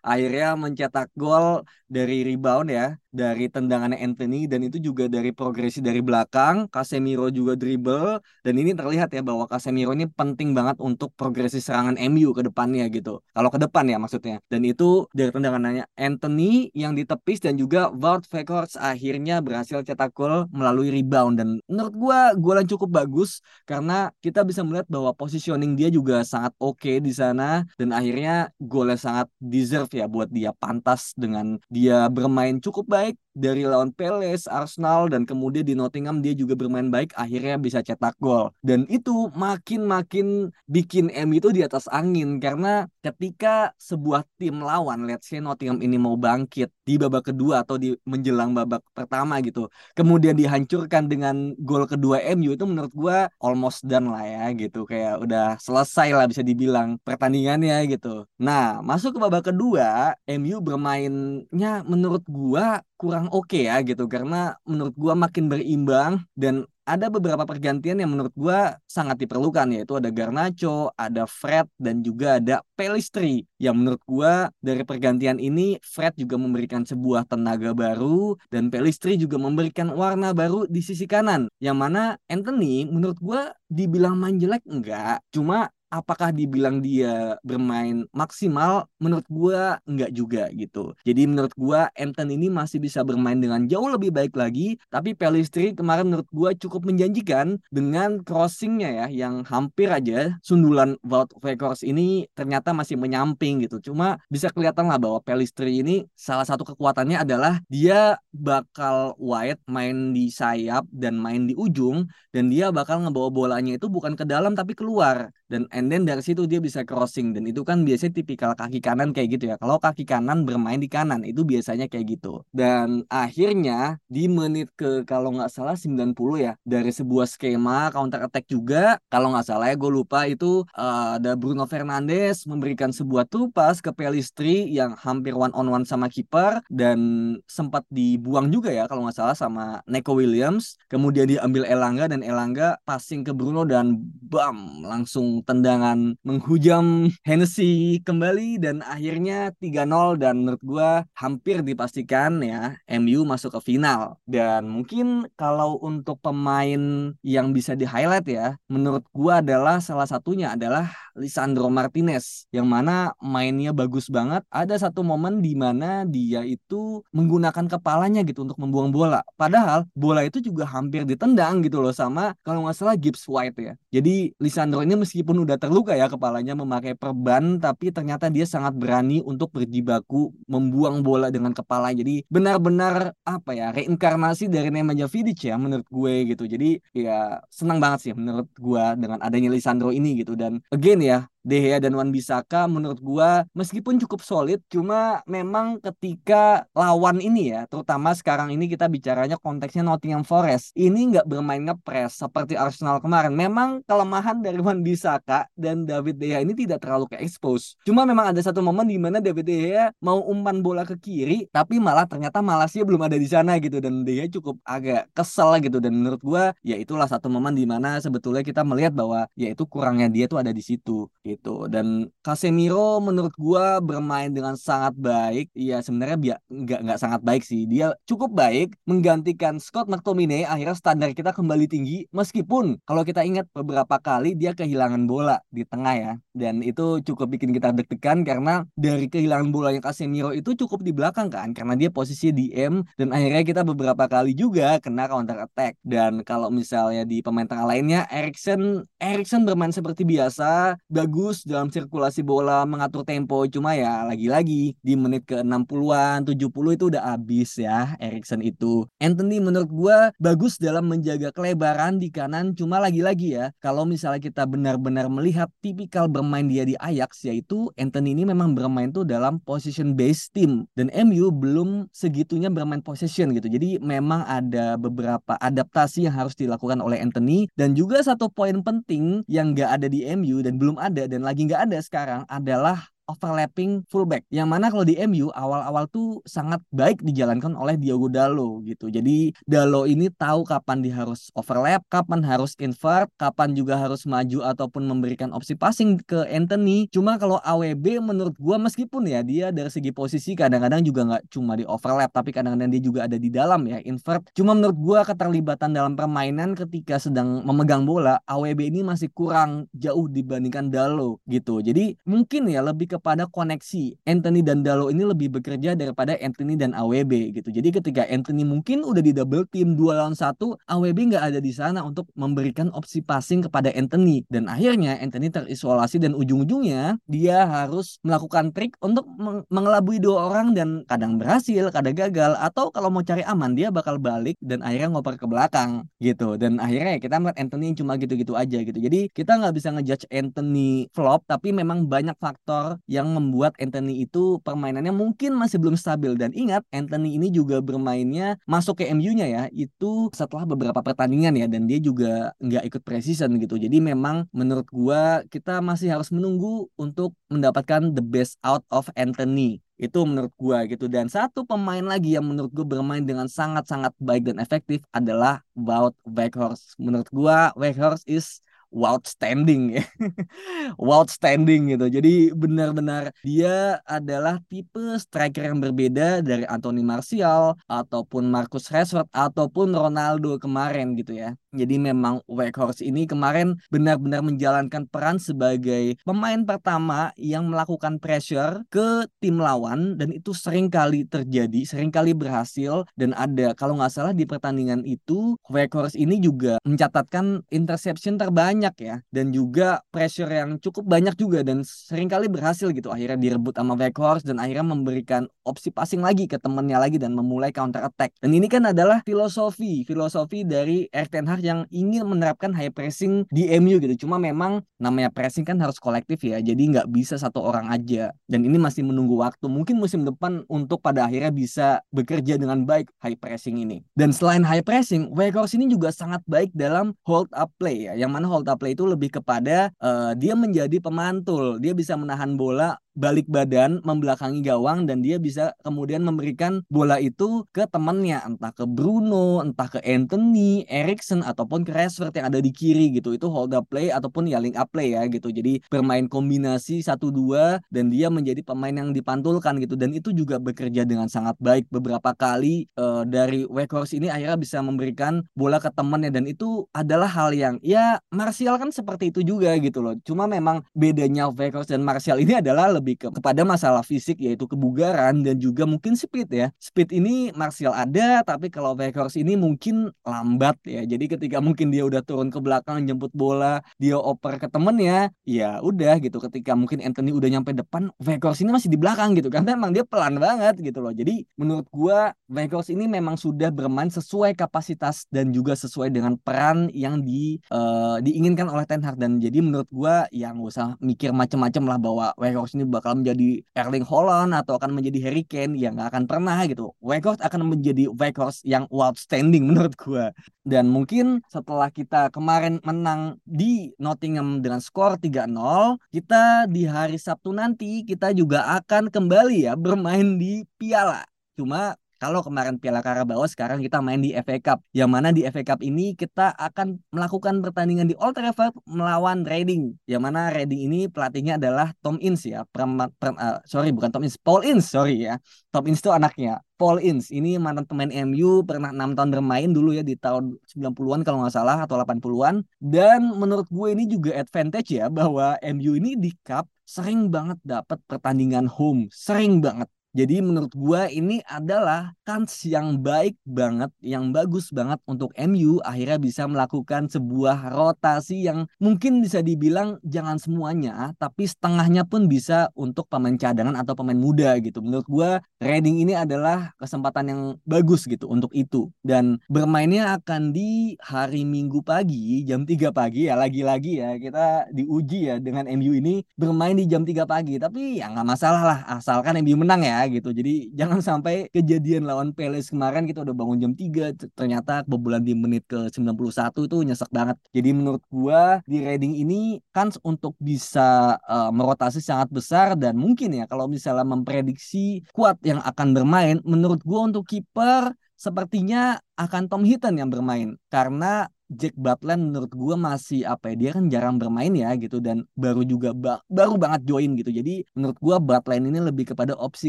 Akhirnya 0.08 0.46
mencetak 0.62 1.06
gol 1.20 1.46
dari 1.94 2.14
rebound 2.28 2.68
ya 2.78 2.84
dari 3.14 3.46
tendangannya 3.46 4.02
Anthony 4.02 4.50
dan 4.50 4.66
itu 4.66 4.82
juga 4.82 5.06
dari 5.06 5.30
progresi 5.30 5.78
dari 5.78 6.02
belakang. 6.02 6.66
Casemiro 6.66 7.30
juga 7.30 7.54
dribble. 7.54 8.18
Dan 8.42 8.58
ini 8.58 8.74
terlihat 8.74 9.14
ya 9.14 9.22
bahwa 9.22 9.46
Casemiro 9.46 9.94
ini 9.94 10.10
penting 10.10 10.50
banget 10.50 10.82
untuk 10.82 11.14
progresi 11.14 11.62
serangan 11.62 11.94
MU 12.10 12.34
ke 12.34 12.42
depannya 12.42 12.90
gitu. 12.90 13.22
Kalau 13.30 13.48
ke 13.54 13.62
depan 13.62 13.86
ya 13.86 14.02
maksudnya. 14.02 14.42
Dan 14.50 14.66
itu 14.66 15.06
dari 15.14 15.30
tendangannya 15.30 15.86
Anthony 15.94 16.74
yang 16.74 16.98
ditepis 16.98 17.46
dan 17.46 17.54
juga 17.54 17.94
Wout 17.94 18.26
Weghorst 18.26 18.74
akhirnya 18.82 19.38
berhasil 19.38 19.86
cetak 19.86 20.10
gol 20.10 20.50
melalui 20.50 20.90
rebound. 20.90 21.38
Dan 21.38 21.62
menurut 21.70 21.94
gua 21.94 22.18
gol 22.34 22.58
yang 22.58 22.68
cukup 22.68 22.90
bagus 23.06 23.38
karena 23.62 24.10
kita 24.18 24.42
bisa 24.42 24.66
melihat 24.66 24.90
bahwa 24.90 25.14
positioning 25.14 25.78
dia 25.78 25.86
juga 25.86 26.26
sangat 26.26 26.50
oke 26.58 26.82
okay 26.82 26.98
di 26.98 27.14
sana. 27.14 27.62
Dan 27.78 27.94
akhirnya 27.94 28.50
golnya 28.58 28.98
sangat 28.98 29.30
deserve 29.38 29.94
ya 29.94 30.10
buat 30.10 30.26
dia. 30.34 30.50
Pantas 30.50 31.14
dengan 31.14 31.62
dia 31.70 32.10
bermain 32.10 32.58
cukup 32.58 32.90
baik 32.90 33.03
baik 33.04 33.20
dari 33.34 33.66
lawan 33.66 33.90
Palace, 33.90 34.46
Arsenal 34.46 35.10
dan 35.10 35.26
kemudian 35.26 35.66
di 35.66 35.74
Nottingham 35.74 36.22
dia 36.22 36.32
juga 36.32 36.54
bermain 36.54 36.86
baik 36.86 37.12
akhirnya 37.18 37.58
bisa 37.58 37.82
cetak 37.82 38.14
gol. 38.22 38.54
Dan 38.62 38.86
itu 38.86 39.28
makin-makin 39.34 40.54
bikin 40.70 41.10
M 41.10 41.34
itu 41.34 41.50
di 41.50 41.66
atas 41.66 41.90
angin 41.90 42.38
karena 42.38 42.86
ketika 43.02 43.74
sebuah 43.76 44.22
tim 44.38 44.62
lawan 44.62 45.04
let's 45.04 45.28
say 45.28 45.42
Nottingham 45.42 45.82
ini 45.82 45.98
mau 45.98 46.14
bangkit 46.14 46.70
di 46.86 46.94
babak 46.94 47.34
kedua 47.34 47.66
atau 47.66 47.76
di 47.76 47.92
menjelang 48.06 48.54
babak 48.54 48.80
pertama 48.94 49.42
gitu 49.42 49.66
kemudian 49.98 50.38
dihancurkan 50.38 51.10
dengan 51.10 51.52
gol 51.58 51.84
kedua 51.90 52.22
MU 52.38 52.54
itu 52.54 52.64
menurut 52.64 52.92
gua 52.94 53.26
almost 53.42 53.82
done 53.84 54.14
lah 54.14 54.24
ya 54.24 54.44
gitu. 54.54 54.86
Kayak 54.86 55.20
udah 55.26 55.46
selesai 55.58 56.14
lah 56.14 56.26
bisa 56.30 56.46
dibilang 56.46 57.02
pertandingannya 57.02 57.82
gitu. 57.90 58.24
Nah 58.38 58.78
masuk 58.80 59.16
ke 59.16 59.18
babak 59.18 59.50
kedua 59.50 60.14
MU 60.30 60.62
bermainnya 60.62 61.82
menurut 61.82 62.22
gua 62.30 62.80
kurang 63.04 63.26
oke 63.28 63.52
okay 63.52 63.68
ya 63.68 63.76
gitu. 63.84 64.08
Karena 64.08 64.56
menurut 64.64 64.94
gua 64.96 65.12
makin 65.12 65.44
berimbang 65.52 66.24
dan 66.32 66.64
ada 66.84 67.08
beberapa 67.08 67.48
pergantian 67.48 67.96
yang 67.96 68.12
menurut 68.12 68.32
gue 68.36 68.60
sangat 68.84 69.16
diperlukan 69.24 69.72
yaitu 69.72 69.96
ada 69.96 70.12
Garnacho, 70.12 70.92
ada 71.00 71.24
Fred 71.24 71.64
dan 71.80 72.04
juga 72.04 72.36
ada 72.38 72.60
Pelistri. 72.76 73.48
Yang 73.56 73.74
menurut 73.80 74.02
gue 74.04 74.32
dari 74.60 74.82
pergantian 74.84 75.40
ini 75.40 75.80
Fred 75.80 76.12
juga 76.20 76.36
memberikan 76.36 76.84
sebuah 76.84 77.24
tenaga 77.24 77.72
baru 77.72 78.36
dan 78.52 78.68
Pelistri 78.68 79.16
juga 79.16 79.40
memberikan 79.40 79.88
warna 79.96 80.36
baru 80.36 80.68
di 80.68 80.84
sisi 80.84 81.08
kanan. 81.08 81.48
Yang 81.56 81.76
mana 81.80 82.02
Anthony 82.28 82.84
menurut 82.84 83.16
gue 83.16 83.40
dibilang 83.72 84.20
main 84.20 84.36
jelek 84.36 84.62
enggak. 84.68 85.24
Cuma 85.32 85.72
apakah 85.94 86.34
dibilang 86.34 86.82
dia 86.82 87.38
bermain 87.46 88.02
maksimal 88.10 88.90
menurut 88.98 89.22
gua 89.30 89.78
enggak 89.86 90.10
juga 90.10 90.50
gitu. 90.50 90.90
Jadi 91.06 91.22
menurut 91.30 91.54
gua 91.54 91.86
Anton 91.94 92.34
ini 92.34 92.50
masih 92.50 92.82
bisa 92.82 93.06
bermain 93.06 93.38
dengan 93.38 93.70
jauh 93.70 93.86
lebih 93.86 94.10
baik 94.10 94.34
lagi 94.34 94.74
tapi 94.90 95.14
Pelistri 95.14 95.70
kemarin 95.70 96.10
menurut 96.10 96.26
gua 96.34 96.50
cukup 96.58 96.82
menjanjikan 96.90 97.62
dengan 97.70 98.18
crossingnya 98.26 99.06
ya 99.06 99.06
yang 99.06 99.46
hampir 99.46 99.86
aja 99.86 100.34
sundulan 100.42 100.98
Wout 101.06 101.30
Weghorst 101.38 101.86
ini 101.86 102.26
ternyata 102.34 102.74
masih 102.74 102.98
menyamping 102.98 103.62
gitu. 103.62 103.78
Cuma 103.92 104.18
bisa 104.26 104.50
kelihatan 104.50 104.90
lah 104.90 104.98
bahwa 104.98 105.22
Pelistri 105.22 105.78
ini 105.86 106.02
salah 106.18 106.42
satu 106.42 106.66
kekuatannya 106.66 107.22
adalah 107.22 107.62
dia 107.70 108.18
bakal 108.34 109.14
wide 109.20 109.62
main 109.70 110.10
di 110.10 110.32
sayap 110.32 110.82
dan 110.90 111.14
main 111.20 111.46
di 111.46 111.54
ujung 111.54 112.08
dan 112.34 112.50
dia 112.50 112.74
bakal 112.74 112.98
ngebawa 113.04 113.30
bolanya 113.30 113.78
itu 113.78 113.86
bukan 113.86 114.18
ke 114.18 114.26
dalam 114.26 114.58
tapi 114.58 114.74
keluar. 114.74 115.30
Dan 115.46 115.70
and 115.84 115.92
then 115.92 116.08
dari 116.08 116.24
situ 116.24 116.48
dia 116.48 116.64
bisa 116.64 116.80
crossing. 116.88 117.36
Dan 117.36 117.44
itu 117.44 117.60
kan 117.60 117.84
biasanya 117.84 118.24
tipikal 118.24 118.56
kaki 118.56 118.80
kanan 118.80 119.12
kayak 119.12 119.36
gitu 119.36 119.52
ya. 119.52 119.60
Kalau 119.60 119.76
kaki 119.76 120.08
kanan 120.08 120.48
bermain 120.48 120.80
di 120.80 120.88
kanan 120.88 121.20
itu 121.28 121.44
biasanya 121.44 121.92
kayak 121.92 122.16
gitu. 122.16 122.40
Dan 122.48 123.04
akhirnya 123.12 124.00
di 124.08 124.24
menit 124.32 124.72
ke 124.72 125.04
kalau 125.04 125.36
nggak 125.36 125.52
salah 125.52 125.76
90 125.76 126.16
ya 126.40 126.56
dari 126.64 126.88
sebuah 126.88 127.28
skema 127.28 127.92
counter 127.92 128.24
attack 128.24 128.48
juga 128.48 128.96
kalau 129.12 129.36
nggak 129.36 129.44
salah 129.44 129.68
ya 129.68 129.76
gue 129.76 129.92
lupa 129.92 130.24
itu 130.24 130.64
uh, 130.72 131.20
ada 131.20 131.36
Bruno 131.36 131.68
Fernandes 131.68 132.48
memberikan 132.48 132.88
sebuah 132.88 133.28
tupas 133.28 133.84
ke 133.84 133.92
Pelistri 133.92 134.72
yang 134.72 134.96
hampir 134.96 135.36
one 135.36 135.52
on 135.52 135.68
one 135.68 135.84
sama 135.84 136.08
kiper 136.08 136.64
dan 136.72 136.98
sempat 137.44 137.84
dibuang 137.92 138.48
juga 138.48 138.72
ya 138.72 138.88
kalau 138.88 139.04
nggak 139.04 139.18
salah 139.20 139.36
sama 139.36 139.84
Neko 139.84 140.16
Williams. 140.16 140.80
Kemudian 140.88 141.28
diambil 141.28 141.68
Elangga 141.68 142.08
dan 142.08 142.24
Elangga 142.24 142.78
passing 142.86 143.26
ke 143.26 143.34
Bruno 143.34 143.66
dan 143.66 143.98
bam 144.24 144.86
langsung 144.86 145.42
tendang 145.42 145.73
dengan 145.74 146.14
menghujam 146.22 147.10
Hennessy 147.26 147.98
kembali 148.06 148.62
dan 148.62 148.80
akhirnya 148.86 149.50
3-0 149.58 150.22
dan 150.22 150.46
menurut 150.46 150.62
gue 150.62 150.90
hampir 151.18 151.66
dipastikan 151.66 152.38
ya 152.38 152.78
MU 153.02 153.26
masuk 153.26 153.58
ke 153.58 153.74
final. 153.74 154.22
Dan 154.22 154.70
mungkin 154.70 155.26
kalau 155.34 155.82
untuk 155.82 156.22
pemain 156.22 157.10
yang 157.26 157.50
bisa 157.50 157.74
di-highlight 157.74 158.26
ya, 158.30 158.54
menurut 158.70 159.02
gue 159.10 159.32
adalah 159.34 159.82
salah 159.82 160.06
satunya 160.06 160.54
adalah 160.54 160.94
Lisandro 161.14 161.70
Martinez 161.70 162.46
yang 162.50 162.66
mana 162.66 163.14
mainnya 163.22 163.70
bagus 163.70 164.10
banget. 164.10 164.42
Ada 164.50 164.90
satu 164.90 165.06
momen 165.06 165.42
di 165.42 165.54
mana 165.54 166.02
dia 166.06 166.42
itu 166.42 167.02
menggunakan 167.14 167.70
kepalanya 167.70 168.22
gitu 168.26 168.46
untuk 168.46 168.58
membuang 168.58 168.90
bola. 168.90 169.22
Padahal 169.38 169.86
bola 169.94 170.26
itu 170.26 170.42
juga 170.42 170.66
hampir 170.66 171.06
ditendang 171.06 171.62
gitu 171.62 171.82
loh 171.82 171.94
sama 171.94 172.34
kalau 172.42 172.66
nggak 172.66 172.76
salah 172.76 172.94
Gibbs 172.98 173.26
White 173.30 173.58
ya. 173.58 173.74
Jadi 173.94 174.34
Lisandro 174.42 174.82
ini 174.82 174.98
meskipun 174.98 175.46
udah 175.46 175.53
terluka 175.60 175.92
ya 175.96 176.06
kepalanya 176.06 176.54
memakai 176.56 176.94
perban 176.94 177.58
tapi 177.58 177.90
ternyata 177.90 178.30
dia 178.30 178.44
sangat 178.44 178.74
berani 178.76 179.20
untuk 179.24 179.50
berjibaku 179.54 180.32
membuang 180.46 181.02
bola 181.02 181.28
dengan 181.28 181.52
kepala. 181.52 181.90
Jadi 181.92 182.24
benar-benar 182.30 183.12
apa 183.26 183.50
ya 183.52 183.74
reinkarnasi 183.74 184.48
dari 184.48 184.70
Nemanja 184.70 185.06
Vidic 185.10 185.50
ya 185.50 185.54
menurut 185.58 185.86
gue 185.88 186.14
gitu. 186.34 186.44
Jadi 186.46 186.78
ya 186.94 187.42
senang 187.50 187.78
banget 187.82 188.10
sih 188.10 188.12
menurut 188.14 188.48
gue 188.54 188.84
dengan 189.00 189.18
adanya 189.20 189.50
Lisandro 189.50 189.90
ini 189.90 190.20
gitu. 190.22 190.38
Dan 190.38 190.62
again 190.70 191.00
ya 191.02 191.18
De 191.44 191.60
Gea 191.60 191.76
dan 191.76 191.92
Wan 191.92 192.08
Bisaka 192.08 192.64
menurut 192.64 192.96
gua 193.04 193.44
meskipun 193.52 194.00
cukup 194.00 194.24
solid 194.24 194.64
cuma 194.72 195.20
memang 195.28 195.76
ketika 195.76 196.64
lawan 196.72 197.20
ini 197.20 197.52
ya 197.52 197.68
terutama 197.68 198.16
sekarang 198.16 198.48
ini 198.48 198.64
kita 198.64 198.88
bicaranya 198.88 199.36
konteksnya 199.36 199.84
Nottingham 199.84 200.24
Forest 200.24 200.72
ini 200.72 201.12
nggak 201.12 201.28
bermain 201.28 201.60
ngepres 201.60 202.16
seperti 202.16 202.56
Arsenal 202.56 202.96
kemarin. 203.04 203.36
Memang 203.36 203.84
kelemahan 203.84 204.40
dari 204.40 204.56
Wan 204.56 204.80
Bisaka 204.80 205.44
dan 205.52 205.84
David 205.84 206.16
De 206.16 206.32
Gea 206.32 206.40
ini 206.40 206.56
tidak 206.56 206.80
terlalu 206.80 207.12
ke 207.12 207.20
expose 207.20 207.76
cuma 207.84 208.08
memang 208.08 208.32
ada 208.32 208.40
satu 208.40 208.64
momen 208.64 208.88
di 208.88 208.96
mana 208.96 209.20
David 209.20 209.44
De 209.44 209.56
Gea 209.68 209.92
mau 210.00 210.24
umpan 210.24 210.64
bola 210.64 210.88
ke 210.88 210.96
kiri 210.96 211.44
tapi 211.52 211.76
malah 211.76 212.08
ternyata 212.08 212.40
Malaysia 212.40 212.80
belum 212.80 213.04
ada 213.04 213.20
di 213.20 213.28
sana 213.28 213.60
gitu 213.60 213.84
dan 213.84 214.00
De 214.00 214.16
Gea 214.16 214.32
cukup 214.32 214.56
agak 214.64 215.12
kesel 215.12 215.60
gitu. 215.60 215.76
Dan 215.76 216.00
menurut 216.00 216.24
gua 216.24 216.56
ya 216.64 216.80
itulah 216.80 217.04
satu 217.04 217.28
momen 217.28 217.52
di 217.52 217.68
mana 217.68 218.00
sebetulnya 218.00 218.40
kita 218.40 218.64
melihat 218.64 218.96
bahwa 218.96 219.28
ya 219.36 219.52
itu 219.52 219.68
kurangnya 219.68 220.08
dia 220.08 220.24
tuh 220.24 220.40
ada 220.40 220.48
di 220.48 220.64
situ 220.64 221.04
gitu 221.20 221.33
dan 221.42 222.12
Casemiro 222.20 223.00
menurut 223.02 223.34
gua 223.34 223.80
bermain 223.80 224.30
dengan 224.30 224.54
sangat 224.54 224.94
baik. 224.94 225.50
Ya 225.56 225.80
sebenarnya 225.80 226.18
biar 226.20 226.38
nggak 226.46 226.80
nggak 226.84 226.98
sangat 227.00 227.20
baik 227.24 227.42
sih. 227.42 227.64
Dia 227.64 227.96
cukup 228.04 228.36
baik 228.36 228.76
menggantikan 228.84 229.56
Scott 229.56 229.88
McTominay 229.88 230.44
akhirnya 230.44 230.76
standar 230.76 231.10
kita 231.16 231.32
kembali 231.32 231.64
tinggi. 231.66 232.04
Meskipun 232.12 232.84
kalau 232.84 233.02
kita 233.02 233.24
ingat 233.24 233.48
beberapa 233.56 233.96
kali 233.96 234.36
dia 234.36 234.52
kehilangan 234.52 235.08
bola 235.08 235.40
di 235.48 235.64
tengah 235.64 235.94
ya. 235.96 236.12
Dan 236.34 236.60
itu 236.60 237.00
cukup 237.00 237.32
bikin 237.38 237.54
kita 237.54 237.70
deg-degan 237.72 238.26
karena 238.26 238.66
dari 238.76 239.08
kehilangan 239.08 239.48
bolanya 239.54 239.80
Casemiro 239.80 240.34
itu 240.36 240.52
cukup 240.52 240.84
di 240.84 240.92
belakang 240.92 241.32
kan. 241.32 241.56
Karena 241.56 241.74
dia 241.78 241.88
posisi 241.88 242.30
di 242.34 242.52
M 242.52 242.84
dan 243.00 243.14
akhirnya 243.16 243.42
kita 243.46 243.62
beberapa 243.64 244.04
kali 244.04 244.36
juga 244.36 244.76
kena 244.84 245.08
counter 245.08 245.48
attack. 245.48 245.80
Dan 245.80 246.20
kalau 246.26 246.52
misalnya 246.52 247.08
di 247.08 247.24
pemain 247.24 247.48
tengah 247.48 247.64
lainnya 247.64 248.04
Erikson 248.12 248.84
Erikson 249.00 249.48
bermain 249.48 249.72
seperti 249.72 250.04
biasa 250.04 250.76
bagus 250.90 251.23
bagus 251.24 251.48
dalam 251.48 251.72
sirkulasi 251.72 252.20
bola, 252.20 252.68
mengatur 252.68 253.00
tempo. 253.00 253.48
Cuma 253.48 253.72
ya 253.72 254.04
lagi-lagi 254.04 254.76
di 254.84 254.92
menit 254.92 255.24
ke 255.24 255.40
60-an, 255.40 256.20
70 256.28 256.36
itu 256.76 256.84
udah 256.92 257.16
habis 257.16 257.56
ya 257.56 257.96
Erikson 257.96 258.44
itu. 258.44 258.84
Anthony 259.00 259.40
menurut 259.40 259.72
gue 259.72 259.96
bagus 260.20 260.60
dalam 260.60 260.84
menjaga 260.84 261.32
kelebaran 261.32 261.96
di 261.96 262.12
kanan. 262.12 262.52
Cuma 262.52 262.76
lagi-lagi 262.76 263.40
ya, 263.40 263.56
kalau 263.56 263.88
misalnya 263.88 264.20
kita 264.20 264.44
benar-benar 264.44 265.08
melihat 265.08 265.48
tipikal 265.64 266.12
bermain 266.12 266.44
dia 266.44 266.68
di 266.68 266.76
Ajax, 266.76 267.24
yaitu 267.24 267.72
Anthony 267.80 268.12
ini 268.12 268.28
memang 268.28 268.52
bermain 268.52 268.92
tuh 268.92 269.08
dalam 269.08 269.40
position 269.40 269.96
based 269.96 270.36
team. 270.36 270.68
Dan 270.76 270.92
MU 270.92 271.32
belum 271.32 271.88
segitunya 271.88 272.52
bermain 272.52 272.84
possession 272.84 273.32
gitu. 273.32 273.48
Jadi 273.48 273.80
memang 273.80 274.28
ada 274.28 274.76
beberapa 274.76 275.40
adaptasi 275.40 276.04
yang 276.04 276.20
harus 276.20 276.36
dilakukan 276.36 276.84
oleh 276.84 277.00
Anthony. 277.00 277.48
Dan 277.56 277.72
juga 277.72 278.04
satu 278.04 278.28
poin 278.28 278.60
penting 278.60 279.24
yang 279.24 279.56
gak 279.56 279.80
ada 279.80 279.88
di 279.88 280.04
MU 280.12 280.44
dan 280.44 280.60
belum 280.60 280.76
ada 280.76 281.08
dan 281.14 281.22
lagi 281.22 281.46
nggak 281.46 281.70
ada 281.70 281.78
sekarang 281.78 282.20
adalah 282.26 282.90
overlapping 283.06 283.84
fullback. 283.88 284.24
Yang 284.32 284.48
mana 284.48 284.66
kalau 284.72 284.84
di 284.84 284.96
MU 285.04 285.28
awal-awal 285.32 285.84
tuh 285.92 286.24
sangat 286.24 286.60
baik 286.72 287.04
dijalankan 287.04 287.52
oleh 287.56 287.76
Diogo 287.76 288.08
Dalo 288.08 288.64
gitu. 288.64 288.88
Jadi 288.88 289.36
Dalo 289.44 289.84
ini 289.84 290.08
tahu 290.08 290.44
kapan 290.48 290.80
dia 290.80 290.94
harus 290.96 291.28
overlap, 291.36 291.84
kapan 291.92 292.24
harus 292.24 292.56
invert, 292.60 293.08
kapan 293.20 293.52
juga 293.52 293.76
harus 293.76 294.08
maju 294.08 294.44
ataupun 294.48 294.82
memberikan 294.88 295.30
opsi 295.36 295.56
passing 295.56 296.00
ke 296.00 296.24
Anthony. 296.32 296.88
Cuma 296.88 297.20
kalau 297.20 297.40
AWB 297.44 298.00
menurut 298.00 298.34
gua 298.40 298.56
meskipun 298.56 299.04
ya 299.08 299.20
dia 299.20 299.52
dari 299.52 299.68
segi 299.68 299.92
posisi 299.92 300.32
kadang-kadang 300.32 300.80
juga 300.80 301.04
nggak 301.04 301.22
cuma 301.28 301.56
di 301.56 301.64
overlap 301.68 302.10
tapi 302.10 302.32
kadang-kadang 302.32 302.72
dia 302.72 302.82
juga 302.82 303.04
ada 303.04 303.20
di 303.20 303.28
dalam 303.28 303.68
ya 303.68 303.80
invert. 303.84 304.24
Cuma 304.32 304.56
menurut 304.56 304.78
gua 304.80 305.00
keterlibatan 305.04 305.76
dalam 305.76 305.92
permainan 305.92 306.56
ketika 306.56 306.96
sedang 306.96 307.44
memegang 307.44 307.84
bola 307.84 308.20
AWB 308.24 308.72
ini 308.72 308.80
masih 308.80 309.12
kurang 309.12 309.68
jauh 309.76 310.08
dibandingkan 310.08 310.72
Dalo 310.72 311.20
gitu. 311.28 311.60
Jadi 311.60 312.00
mungkin 312.08 312.48
ya 312.48 312.64
lebih 312.64 312.93
kepada 312.94 313.26
koneksi 313.26 313.98
Anthony 314.06 314.46
dan 314.46 314.62
Dalo 314.62 314.94
ini 314.94 315.02
lebih 315.02 315.34
bekerja 315.34 315.74
daripada 315.74 316.14
Anthony 316.22 316.54
dan 316.54 316.70
AWB 316.70 317.34
gitu. 317.34 317.50
Jadi 317.50 317.74
ketika 317.74 318.06
Anthony 318.06 318.46
mungkin 318.46 318.86
udah 318.86 319.02
di 319.02 319.10
double 319.10 319.50
team 319.50 319.74
dua 319.74 319.98
lawan 319.98 320.14
satu, 320.14 320.54
AWB 320.70 321.14
nggak 321.14 321.24
ada 321.34 321.40
di 321.42 321.50
sana 321.50 321.82
untuk 321.82 322.06
memberikan 322.14 322.70
opsi 322.70 323.02
passing 323.02 323.42
kepada 323.42 323.74
Anthony 323.74 324.22
dan 324.30 324.46
akhirnya 324.46 324.94
Anthony 325.02 325.34
terisolasi 325.34 325.98
dan 325.98 326.14
ujung-ujungnya 326.14 327.02
dia 327.10 327.42
harus 327.42 327.98
melakukan 328.06 328.54
trik 328.54 328.78
untuk 328.78 329.02
mengelabui 329.50 329.98
dua 329.98 330.30
orang 330.30 330.54
dan 330.54 330.86
kadang 330.86 331.18
berhasil, 331.18 331.74
kadang 331.74 331.96
gagal 331.98 332.38
atau 332.38 332.70
kalau 332.70 332.88
mau 332.94 333.02
cari 333.02 333.26
aman 333.26 333.56
dia 333.58 333.74
bakal 333.74 333.98
balik 333.98 334.38
dan 334.38 334.62
akhirnya 334.62 334.94
ngoper 334.94 335.18
ke 335.18 335.26
belakang 335.26 335.90
gitu. 335.98 336.38
Dan 336.38 336.62
akhirnya 336.62 337.02
kita 337.02 337.18
melihat 337.18 337.38
Anthony 337.42 337.74
cuma 337.74 337.98
gitu-gitu 337.98 338.38
aja 338.38 338.58
gitu. 338.62 338.78
Jadi 338.78 339.10
kita 339.10 339.40
nggak 339.40 339.54
bisa 339.56 339.68
ngejudge 339.74 340.06
Anthony 340.12 340.86
flop 340.94 341.24
tapi 341.26 341.50
memang 341.50 341.88
banyak 341.88 342.14
faktor 342.20 342.78
yang 342.84 343.08
membuat 343.12 343.56
Anthony 343.56 344.04
itu 344.04 344.38
permainannya 344.44 344.92
mungkin 344.92 345.32
masih 345.36 345.56
belum 345.60 345.76
stabil. 345.78 346.16
Dan 346.20 346.30
ingat 346.36 346.64
Anthony 346.68 347.16
ini 347.16 347.32
juga 347.32 347.60
bermainnya 347.64 348.36
masuk 348.44 348.84
ke 348.84 348.90
MU-nya 348.92 349.26
ya 349.28 349.44
itu 349.52 350.12
setelah 350.12 350.44
beberapa 350.44 350.80
pertandingan 350.84 351.34
ya 351.36 351.46
dan 351.48 351.64
dia 351.64 351.80
juga 351.80 352.32
nggak 352.40 352.64
ikut 352.68 352.82
preseason 352.84 353.36
gitu. 353.40 353.56
Jadi 353.56 353.80
memang 353.80 354.28
menurut 354.30 354.68
gua 354.68 355.24
kita 355.32 355.64
masih 355.64 355.92
harus 355.92 356.12
menunggu 356.12 356.68
untuk 356.76 357.16
mendapatkan 357.32 357.92
the 357.96 358.04
best 358.04 358.36
out 358.44 358.64
of 358.68 358.88
Anthony. 358.94 359.64
Itu 359.74 360.06
menurut 360.06 360.30
gua 360.38 360.68
gitu. 360.70 360.86
Dan 360.86 361.10
satu 361.10 361.42
pemain 361.42 361.82
lagi 361.82 362.14
yang 362.14 362.28
menurut 362.28 362.52
gua 362.52 362.66
bermain 362.68 363.02
dengan 363.02 363.26
sangat-sangat 363.26 363.96
baik 363.98 364.28
dan 364.28 364.38
efektif 364.38 364.84
adalah 364.94 365.42
Wout 365.56 365.96
Weghorst. 366.06 366.76
Menurut 366.76 367.08
gua 367.10 367.50
Weghorst 367.56 368.04
is 368.06 368.44
outstanding 368.74 369.78
ya. 369.78 369.84
outstanding 370.82 371.70
gitu. 371.72 371.86
Jadi 371.86 372.34
benar-benar 372.34 373.14
dia 373.22 373.78
adalah 373.86 374.42
tipe 374.50 374.98
striker 374.98 375.54
yang 375.54 375.62
berbeda 375.62 376.20
dari 376.20 376.42
Anthony 376.50 376.82
Martial 376.82 377.54
ataupun 377.70 378.26
Marcus 378.26 378.66
Rashford 378.68 379.06
ataupun 379.14 379.70
Ronaldo 379.70 380.36
kemarin 380.42 380.98
gitu 380.98 381.14
ya. 381.14 381.38
Jadi 381.54 381.78
memang 381.78 382.18
Weghorst 382.26 382.82
ini 382.82 383.06
kemarin 383.06 383.54
benar-benar 383.70 384.26
menjalankan 384.26 384.90
peran 384.90 385.22
sebagai 385.22 385.94
pemain 386.02 386.42
pertama 386.42 387.14
yang 387.14 387.46
melakukan 387.46 388.02
pressure 388.02 388.66
ke 388.66 389.06
tim 389.22 389.38
lawan 389.38 389.94
dan 389.94 390.10
itu 390.10 390.34
sering 390.34 390.66
kali 390.66 391.06
terjadi, 391.06 391.62
sering 391.62 391.94
kali 391.94 392.10
berhasil. 392.10 392.82
Dan 392.98 393.14
ada 393.14 393.54
kalau 393.54 393.78
nggak 393.78 393.94
salah 393.94 394.10
di 394.10 394.26
pertandingan 394.26 394.82
itu 394.82 395.38
Weghorst 395.46 395.94
ini 395.94 396.18
juga 396.18 396.58
mencatatkan 396.66 397.46
interception 397.54 398.18
terbanyak 398.18 398.74
ya. 398.82 398.96
Dan 399.14 399.30
juga 399.30 399.78
pressure 399.94 400.28
yang 400.28 400.58
cukup 400.58 400.90
banyak 400.90 401.14
juga 401.14 401.46
dan 401.46 401.62
sering 401.62 402.10
kali 402.10 402.26
berhasil 402.26 402.66
gitu. 402.74 402.90
Akhirnya 402.90 403.16
direbut 403.16 403.54
sama 403.54 403.78
Weghorst 403.78 404.26
dan 404.26 404.42
akhirnya 404.42 404.66
memberikan 404.66 405.30
opsi 405.46 405.70
passing 405.70 406.02
lagi 406.02 406.26
ke 406.26 406.42
temennya 406.42 406.82
lagi 406.82 406.98
dan 406.98 407.14
memulai 407.14 407.54
counter 407.54 407.86
attack. 407.86 408.16
Dan 408.18 408.34
ini 408.34 408.50
kan 408.50 408.66
adalah 408.66 409.04
filosofi 409.06 409.84
filosofi 409.84 410.42
dari 410.42 410.88
Erik 410.88 411.12
Ten 411.12 411.28
Hag 411.28 411.43
yang 411.44 411.68
ingin 411.68 412.08
menerapkan 412.08 412.50
high 412.56 412.72
pressing 412.72 413.28
di 413.28 413.52
MU 413.60 413.76
gitu. 413.76 414.08
Cuma 414.08 414.16
memang 414.16 414.64
namanya 414.80 415.12
pressing 415.12 415.44
kan 415.44 415.60
harus 415.60 415.76
kolektif 415.76 416.24
ya. 416.24 416.40
Jadi 416.40 416.72
nggak 416.72 416.88
bisa 416.88 417.20
satu 417.20 417.44
orang 417.44 417.68
aja. 417.68 418.16
Dan 418.24 418.48
ini 418.48 418.56
masih 418.56 418.82
menunggu 418.82 419.20
waktu. 419.20 419.44
Mungkin 419.44 419.76
musim 419.76 420.08
depan 420.08 420.42
untuk 420.48 420.80
pada 420.80 421.04
akhirnya 421.04 421.28
bisa 421.28 421.68
bekerja 421.92 422.40
dengan 422.40 422.64
baik 422.64 422.88
high 423.04 423.20
pressing 423.20 423.60
ini. 423.60 423.84
Dan 423.92 424.10
selain 424.16 424.40
high 424.40 424.64
pressing, 424.64 425.12
Weghorst 425.12 425.54
ini 425.54 425.68
juga 425.68 425.92
sangat 425.92 426.24
baik 426.24 426.56
dalam 426.56 426.96
hold 427.04 427.28
up 427.36 427.52
play 427.60 427.86
ya. 427.86 427.92
Yang 427.92 428.10
mana 428.10 428.26
hold 428.26 428.48
up 428.48 428.56
play 428.56 428.72
itu 428.72 428.88
lebih 428.88 429.12
kepada 429.20 429.68
uh, 429.78 430.16
dia 430.16 430.32
menjadi 430.32 430.80
pemantul. 430.80 431.60
Dia 431.60 431.76
bisa 431.76 431.94
menahan 431.94 432.34
bola 432.40 432.80
balik 432.94 433.26
badan 433.26 433.82
membelakangi 433.82 434.40
gawang 434.40 434.86
dan 434.86 435.02
dia 435.02 435.18
bisa 435.18 435.52
kemudian 435.66 436.06
memberikan 436.06 436.62
bola 436.70 437.02
itu 437.02 437.44
ke 437.50 437.66
temannya 437.66 438.22
entah 438.22 438.54
ke 438.54 438.64
Bruno, 438.64 439.42
entah 439.42 439.66
ke 439.68 439.82
Anthony, 439.82 440.64
Erikson 440.70 441.26
ataupun 441.26 441.66
ke 441.66 441.74
Rashford 441.74 442.14
yang 442.14 442.30
ada 442.30 442.38
di 442.38 442.54
kiri 442.54 442.94
gitu. 442.94 443.14
Itu 443.14 443.28
hold 443.28 443.52
up 443.52 443.66
play 443.68 443.90
ataupun 443.90 444.30
ya 444.30 444.38
link 444.38 444.54
up 444.54 444.70
play 444.70 444.94
ya 444.94 445.04
gitu. 445.10 445.28
Jadi 445.34 445.60
bermain 445.66 446.06
kombinasi 446.06 446.80
satu 446.80 447.10
dua 447.10 447.58
dan 447.68 447.90
dia 447.90 448.08
menjadi 448.08 448.40
pemain 448.46 448.72
yang 448.72 448.94
dipantulkan 448.94 449.58
gitu 449.58 449.74
dan 449.74 449.90
itu 449.90 450.14
juga 450.14 450.38
bekerja 450.38 450.86
dengan 450.86 451.10
sangat 451.10 451.34
baik 451.42 451.66
beberapa 451.68 452.14
kali 452.14 452.70
uh, 452.78 453.02
dari 453.02 453.42
Weghorst 453.44 453.98
ini 453.98 454.08
akhirnya 454.08 454.38
bisa 454.38 454.62
memberikan 454.62 455.26
bola 455.34 455.58
ke 455.58 455.70
temannya 455.74 456.14
dan 456.14 456.24
itu 456.30 456.70
adalah 456.70 457.10
hal 457.10 457.34
yang 457.34 457.58
ya 457.60 457.98
Martial 458.14 458.56
kan 458.56 458.70
seperti 458.70 459.10
itu 459.10 459.26
juga 459.26 459.50
gitu 459.58 459.82
loh. 459.82 459.98
Cuma 460.06 460.30
memang 460.30 460.62
bedanya 460.76 461.28
Weghorst 461.30 461.74
dan 461.74 461.82
Martial 461.82 462.22
ini 462.22 462.38
adalah 462.38 462.70
lebih 462.84 463.00
ke, 463.00 463.08
kepada 463.08 463.48
masalah 463.48 463.80
fisik 463.80 464.20
yaitu 464.20 464.44
kebugaran 464.44 465.24
dan 465.24 465.40
juga 465.40 465.64
mungkin 465.64 465.96
speed 465.96 466.28
ya. 466.28 466.52
Speed 466.60 466.92
ini 466.92 467.32
Martial 467.32 467.72
ada 467.72 468.20
tapi 468.20 468.52
kalau 468.52 468.76
Weghorst 468.76 469.16
ini 469.16 469.40
mungkin 469.40 469.88
lambat 470.04 470.60
ya. 470.68 470.84
Jadi 470.84 471.16
ketika 471.16 471.40
mungkin 471.40 471.72
dia 471.72 471.88
udah 471.88 472.04
turun 472.04 472.28
ke 472.28 472.36
belakang 472.44 472.84
jemput 472.84 473.08
bola, 473.16 473.64
dia 473.80 473.96
oper 473.96 474.36
ke 474.36 474.52
temennya, 474.52 475.08
ya 475.24 475.64
udah 475.64 475.96
gitu. 476.04 476.20
Ketika 476.20 476.52
mungkin 476.52 476.84
Anthony 476.84 477.16
udah 477.16 477.40
nyampe 477.40 477.56
depan, 477.56 477.88
Weghorst 477.96 478.44
ini 478.44 478.52
masih 478.52 478.68
di 478.68 478.76
belakang 478.76 479.16
gitu 479.16 479.32
karena 479.32 479.56
emang 479.56 479.72
dia 479.72 479.88
pelan 479.88 480.20
banget 480.20 480.60
gitu 480.60 480.84
loh. 480.84 480.92
Jadi 480.92 481.24
menurut 481.40 481.64
gua 481.72 482.12
Weghorst 482.28 482.68
ini 482.68 482.84
memang 482.84 483.16
sudah 483.16 483.48
bermain 483.48 483.88
sesuai 483.88 484.36
kapasitas 484.36 485.08
dan 485.08 485.32
juga 485.32 485.56
sesuai 485.56 485.88
dengan 485.88 486.20
peran 486.20 486.68
yang 486.76 487.00
di 487.00 487.40
uh, 487.48 487.96
diinginkan 488.04 488.44
oleh 488.52 488.68
Ten 488.68 488.84
Hag 488.84 489.00
dan 489.00 489.16
jadi 489.16 489.40
menurut 489.40 489.70
gua 489.72 490.04
yang 490.12 490.36
usah 490.44 490.76
mikir 490.84 491.16
macam-macam 491.16 491.62
lah 491.64 491.78
bahwa 491.80 492.06
Weghorst 492.20 492.58
ini 492.58 492.73
bakal 492.74 492.98
menjadi 492.98 493.38
Erling 493.54 493.86
Haaland 493.86 494.34
atau 494.34 494.58
akan 494.58 494.74
menjadi 494.74 494.98
Harry 495.06 495.22
Kane 495.22 495.54
ya 495.54 495.70
nggak 495.70 495.94
akan 495.94 496.04
pernah 496.10 496.42
gitu. 496.50 496.74
Weghorst 496.82 497.22
akan 497.22 497.54
menjadi 497.54 497.86
Weghorst 497.94 498.42
yang 498.42 498.66
outstanding 498.74 499.46
menurut 499.54 499.78
gue. 499.78 500.10
Dan 500.42 500.74
mungkin 500.74 501.22
setelah 501.30 501.70
kita 501.70 502.10
kemarin 502.10 502.58
menang 502.66 503.22
di 503.22 503.70
Nottingham 503.78 504.42
dengan 504.42 504.58
skor 504.58 504.98
3-0, 504.98 505.78
kita 505.94 506.50
di 506.50 506.66
hari 506.66 506.98
Sabtu 506.98 507.30
nanti 507.30 507.86
kita 507.86 508.10
juga 508.10 508.58
akan 508.58 508.90
kembali 508.90 509.46
ya 509.46 509.54
bermain 509.54 510.18
di 510.18 510.42
Piala. 510.58 511.06
Cuma 511.38 511.78
kalau 511.98 512.20
kemarin 512.20 512.58
Piala 512.58 512.82
Carabao 512.82 513.22
sekarang 513.26 513.62
kita 513.62 513.78
main 513.80 514.02
di 514.02 514.12
FA 514.12 514.36
Cup. 514.42 514.58
Yang 514.74 514.90
mana 514.90 515.08
di 515.14 515.22
FA 515.26 515.42
Cup 515.42 515.60
ini 515.62 515.94
kita 515.94 516.34
akan 516.34 516.82
melakukan 516.90 517.40
pertandingan 517.40 517.86
di 517.88 517.94
Old 517.96 518.18
Trafford 518.18 518.54
melawan 518.66 519.22
Reading. 519.24 519.78
Yang 519.86 520.02
mana 520.02 520.30
Reading 520.34 520.66
ini 520.66 520.86
pelatihnya 520.90 521.38
adalah 521.38 521.72
Tom 521.80 521.96
Ince 522.02 522.28
ya. 522.28 522.42
Pram, 522.50 522.76
pram, 522.98 523.14
uh, 523.16 523.40
sorry 523.46 523.70
bukan 523.70 523.90
Tom 523.94 524.02
Ince, 524.02 524.18
Paul 524.20 524.42
Ince 524.44 524.68
sorry 524.70 525.06
ya. 525.06 525.16
Tom 525.54 525.64
Ince 525.70 525.80
itu 525.80 525.90
anaknya. 525.94 526.42
Paul 526.54 526.78
Ince 526.86 527.10
ini 527.10 527.34
mantan 527.34 527.66
pemain 527.66 527.90
MU 528.06 528.46
pernah 528.46 528.70
enam 528.70 528.94
tahun 528.94 529.10
bermain 529.10 529.50
dulu 529.50 529.74
ya 529.74 529.82
di 529.82 529.98
tahun 529.98 530.38
90-an 530.54 531.02
kalau 531.02 531.26
nggak 531.26 531.34
salah 531.34 531.58
atau 531.66 531.74
80-an 531.82 532.46
dan 532.62 533.02
menurut 533.18 533.50
gue 533.50 533.68
ini 533.74 533.90
juga 533.90 534.14
advantage 534.14 534.78
ya 534.78 534.86
bahwa 534.86 535.34
MU 535.42 535.74
ini 535.74 535.98
di 535.98 536.14
cup 536.22 536.46
sering 536.62 537.10
banget 537.10 537.42
dapat 537.42 537.82
pertandingan 537.90 538.46
home 538.46 538.86
sering 538.94 539.42
banget 539.42 539.66
jadi 539.94 540.20
menurut 540.20 540.52
gua 540.58 540.90
ini 540.90 541.22
adalah 541.26 541.94
kans 542.04 542.44
yang 542.44 542.78
baik 542.84 543.16
banget, 543.24 543.72
yang 543.80 544.12
bagus 544.12 544.52
banget 544.52 544.78
untuk 544.84 545.10
MU 545.16 545.58
akhirnya 545.64 545.98
bisa 545.98 546.28
melakukan 546.28 546.86
sebuah 546.92 547.50
rotasi 547.50 548.28
yang 548.28 548.46
mungkin 548.60 549.00
bisa 549.00 549.24
dibilang 549.24 549.80
jangan 549.82 550.20
semuanya, 550.20 550.92
tapi 551.00 551.24
setengahnya 551.24 551.88
pun 551.88 552.06
bisa 552.06 552.52
untuk 552.52 552.86
pemain 552.86 553.16
cadangan 553.16 553.56
atau 553.56 553.72
pemain 553.72 553.96
muda 553.96 554.36
gitu. 554.38 554.60
Menurut 554.60 554.86
gua 554.86 555.10
Reading 555.44 555.84
ini 555.84 555.92
adalah 555.92 556.56
kesempatan 556.56 557.04
yang 557.12 557.20
bagus 557.44 557.84
gitu 557.84 558.08
untuk 558.08 558.32
itu. 558.32 558.72
Dan 558.80 559.20
bermainnya 559.28 559.92
akan 560.00 560.32
di 560.32 560.72
hari 560.80 561.28
Minggu 561.28 561.60
pagi 561.60 562.24
jam 562.24 562.48
3 562.48 562.72
pagi 562.72 563.12
ya 563.12 563.14
lagi-lagi 563.18 563.76
ya 563.76 564.00
kita 564.00 564.48
diuji 564.56 565.12
ya 565.12 565.20
dengan 565.20 565.44
MU 565.44 565.76
ini 565.76 566.00
bermain 566.16 566.56
di 566.56 566.64
jam 566.64 566.88
3 566.88 567.04
pagi. 567.04 567.36
Tapi 567.36 567.76
ya 567.76 567.92
nggak 567.92 568.08
masalah 568.08 568.42
lah 568.42 568.58
asalkan 568.72 569.20
MU 569.20 569.36
menang 569.36 569.68
ya 569.68 569.84
gitu. 569.92 570.16
Jadi 570.16 570.48
jangan 570.56 570.80
sampai 570.80 571.28
kejadian 571.28 571.84
lawan 571.94 572.10
Palace 572.10 572.50
kemarin 572.50 572.90
kita 572.90 573.06
udah 573.06 573.14
bangun 573.14 573.38
jam 573.38 573.52
3 573.54 573.94
ternyata 574.18 574.66
kebobolan 574.66 575.06
di 575.06 575.14
menit 575.14 575.46
ke 575.46 575.70
91 575.70 576.50
itu 576.50 576.56
nyesek 576.66 576.90
banget. 576.90 577.16
Jadi 577.30 577.50
menurut 577.54 577.82
gua 577.86 578.42
di 578.50 578.58
Reading 578.66 578.98
ini 578.98 579.38
kan 579.54 579.70
untuk 579.86 580.18
bisa 580.18 580.98
uh, 581.06 581.30
merotasi 581.30 581.78
sangat 581.78 582.10
besar 582.10 582.58
dan 582.58 582.74
mungkin 582.74 583.14
ya 583.14 583.30
kalau 583.30 583.46
misalnya 583.46 583.86
memprediksi 583.86 584.82
kuat 584.90 585.22
yang 585.22 585.38
akan 585.38 585.70
bermain 585.70 586.18
menurut 586.26 586.58
gua 586.66 586.90
untuk 586.90 587.06
kiper 587.06 587.70
sepertinya 587.94 588.82
akan 588.98 589.30
Tom 589.30 589.46
Hinton 589.46 589.78
yang 589.78 589.88
bermain. 589.88 590.34
Karena 590.50 591.06
Jack 591.32 591.56
Butland 591.56 592.12
menurut 592.12 592.30
gue 592.30 592.56
masih 592.56 593.00
apa 593.08 593.32
ya 593.32 593.34
dia 593.34 593.50
kan 593.56 593.64
jarang 593.72 593.96
bermain 593.96 594.30
ya 594.36 594.52
gitu 594.60 594.76
dan 594.78 595.08
baru 595.16 595.40
juga 595.42 595.72
ba 595.72 596.04
baru 596.06 596.36
banget 596.36 596.68
join 596.68 596.92
gitu. 597.00 597.10
Jadi 597.10 597.48
menurut 597.56 597.78
gue 597.80 597.96
Butland 597.96 598.44
ini 598.52 598.60
lebih 598.60 598.92
kepada 598.92 599.16
opsi 599.16 599.48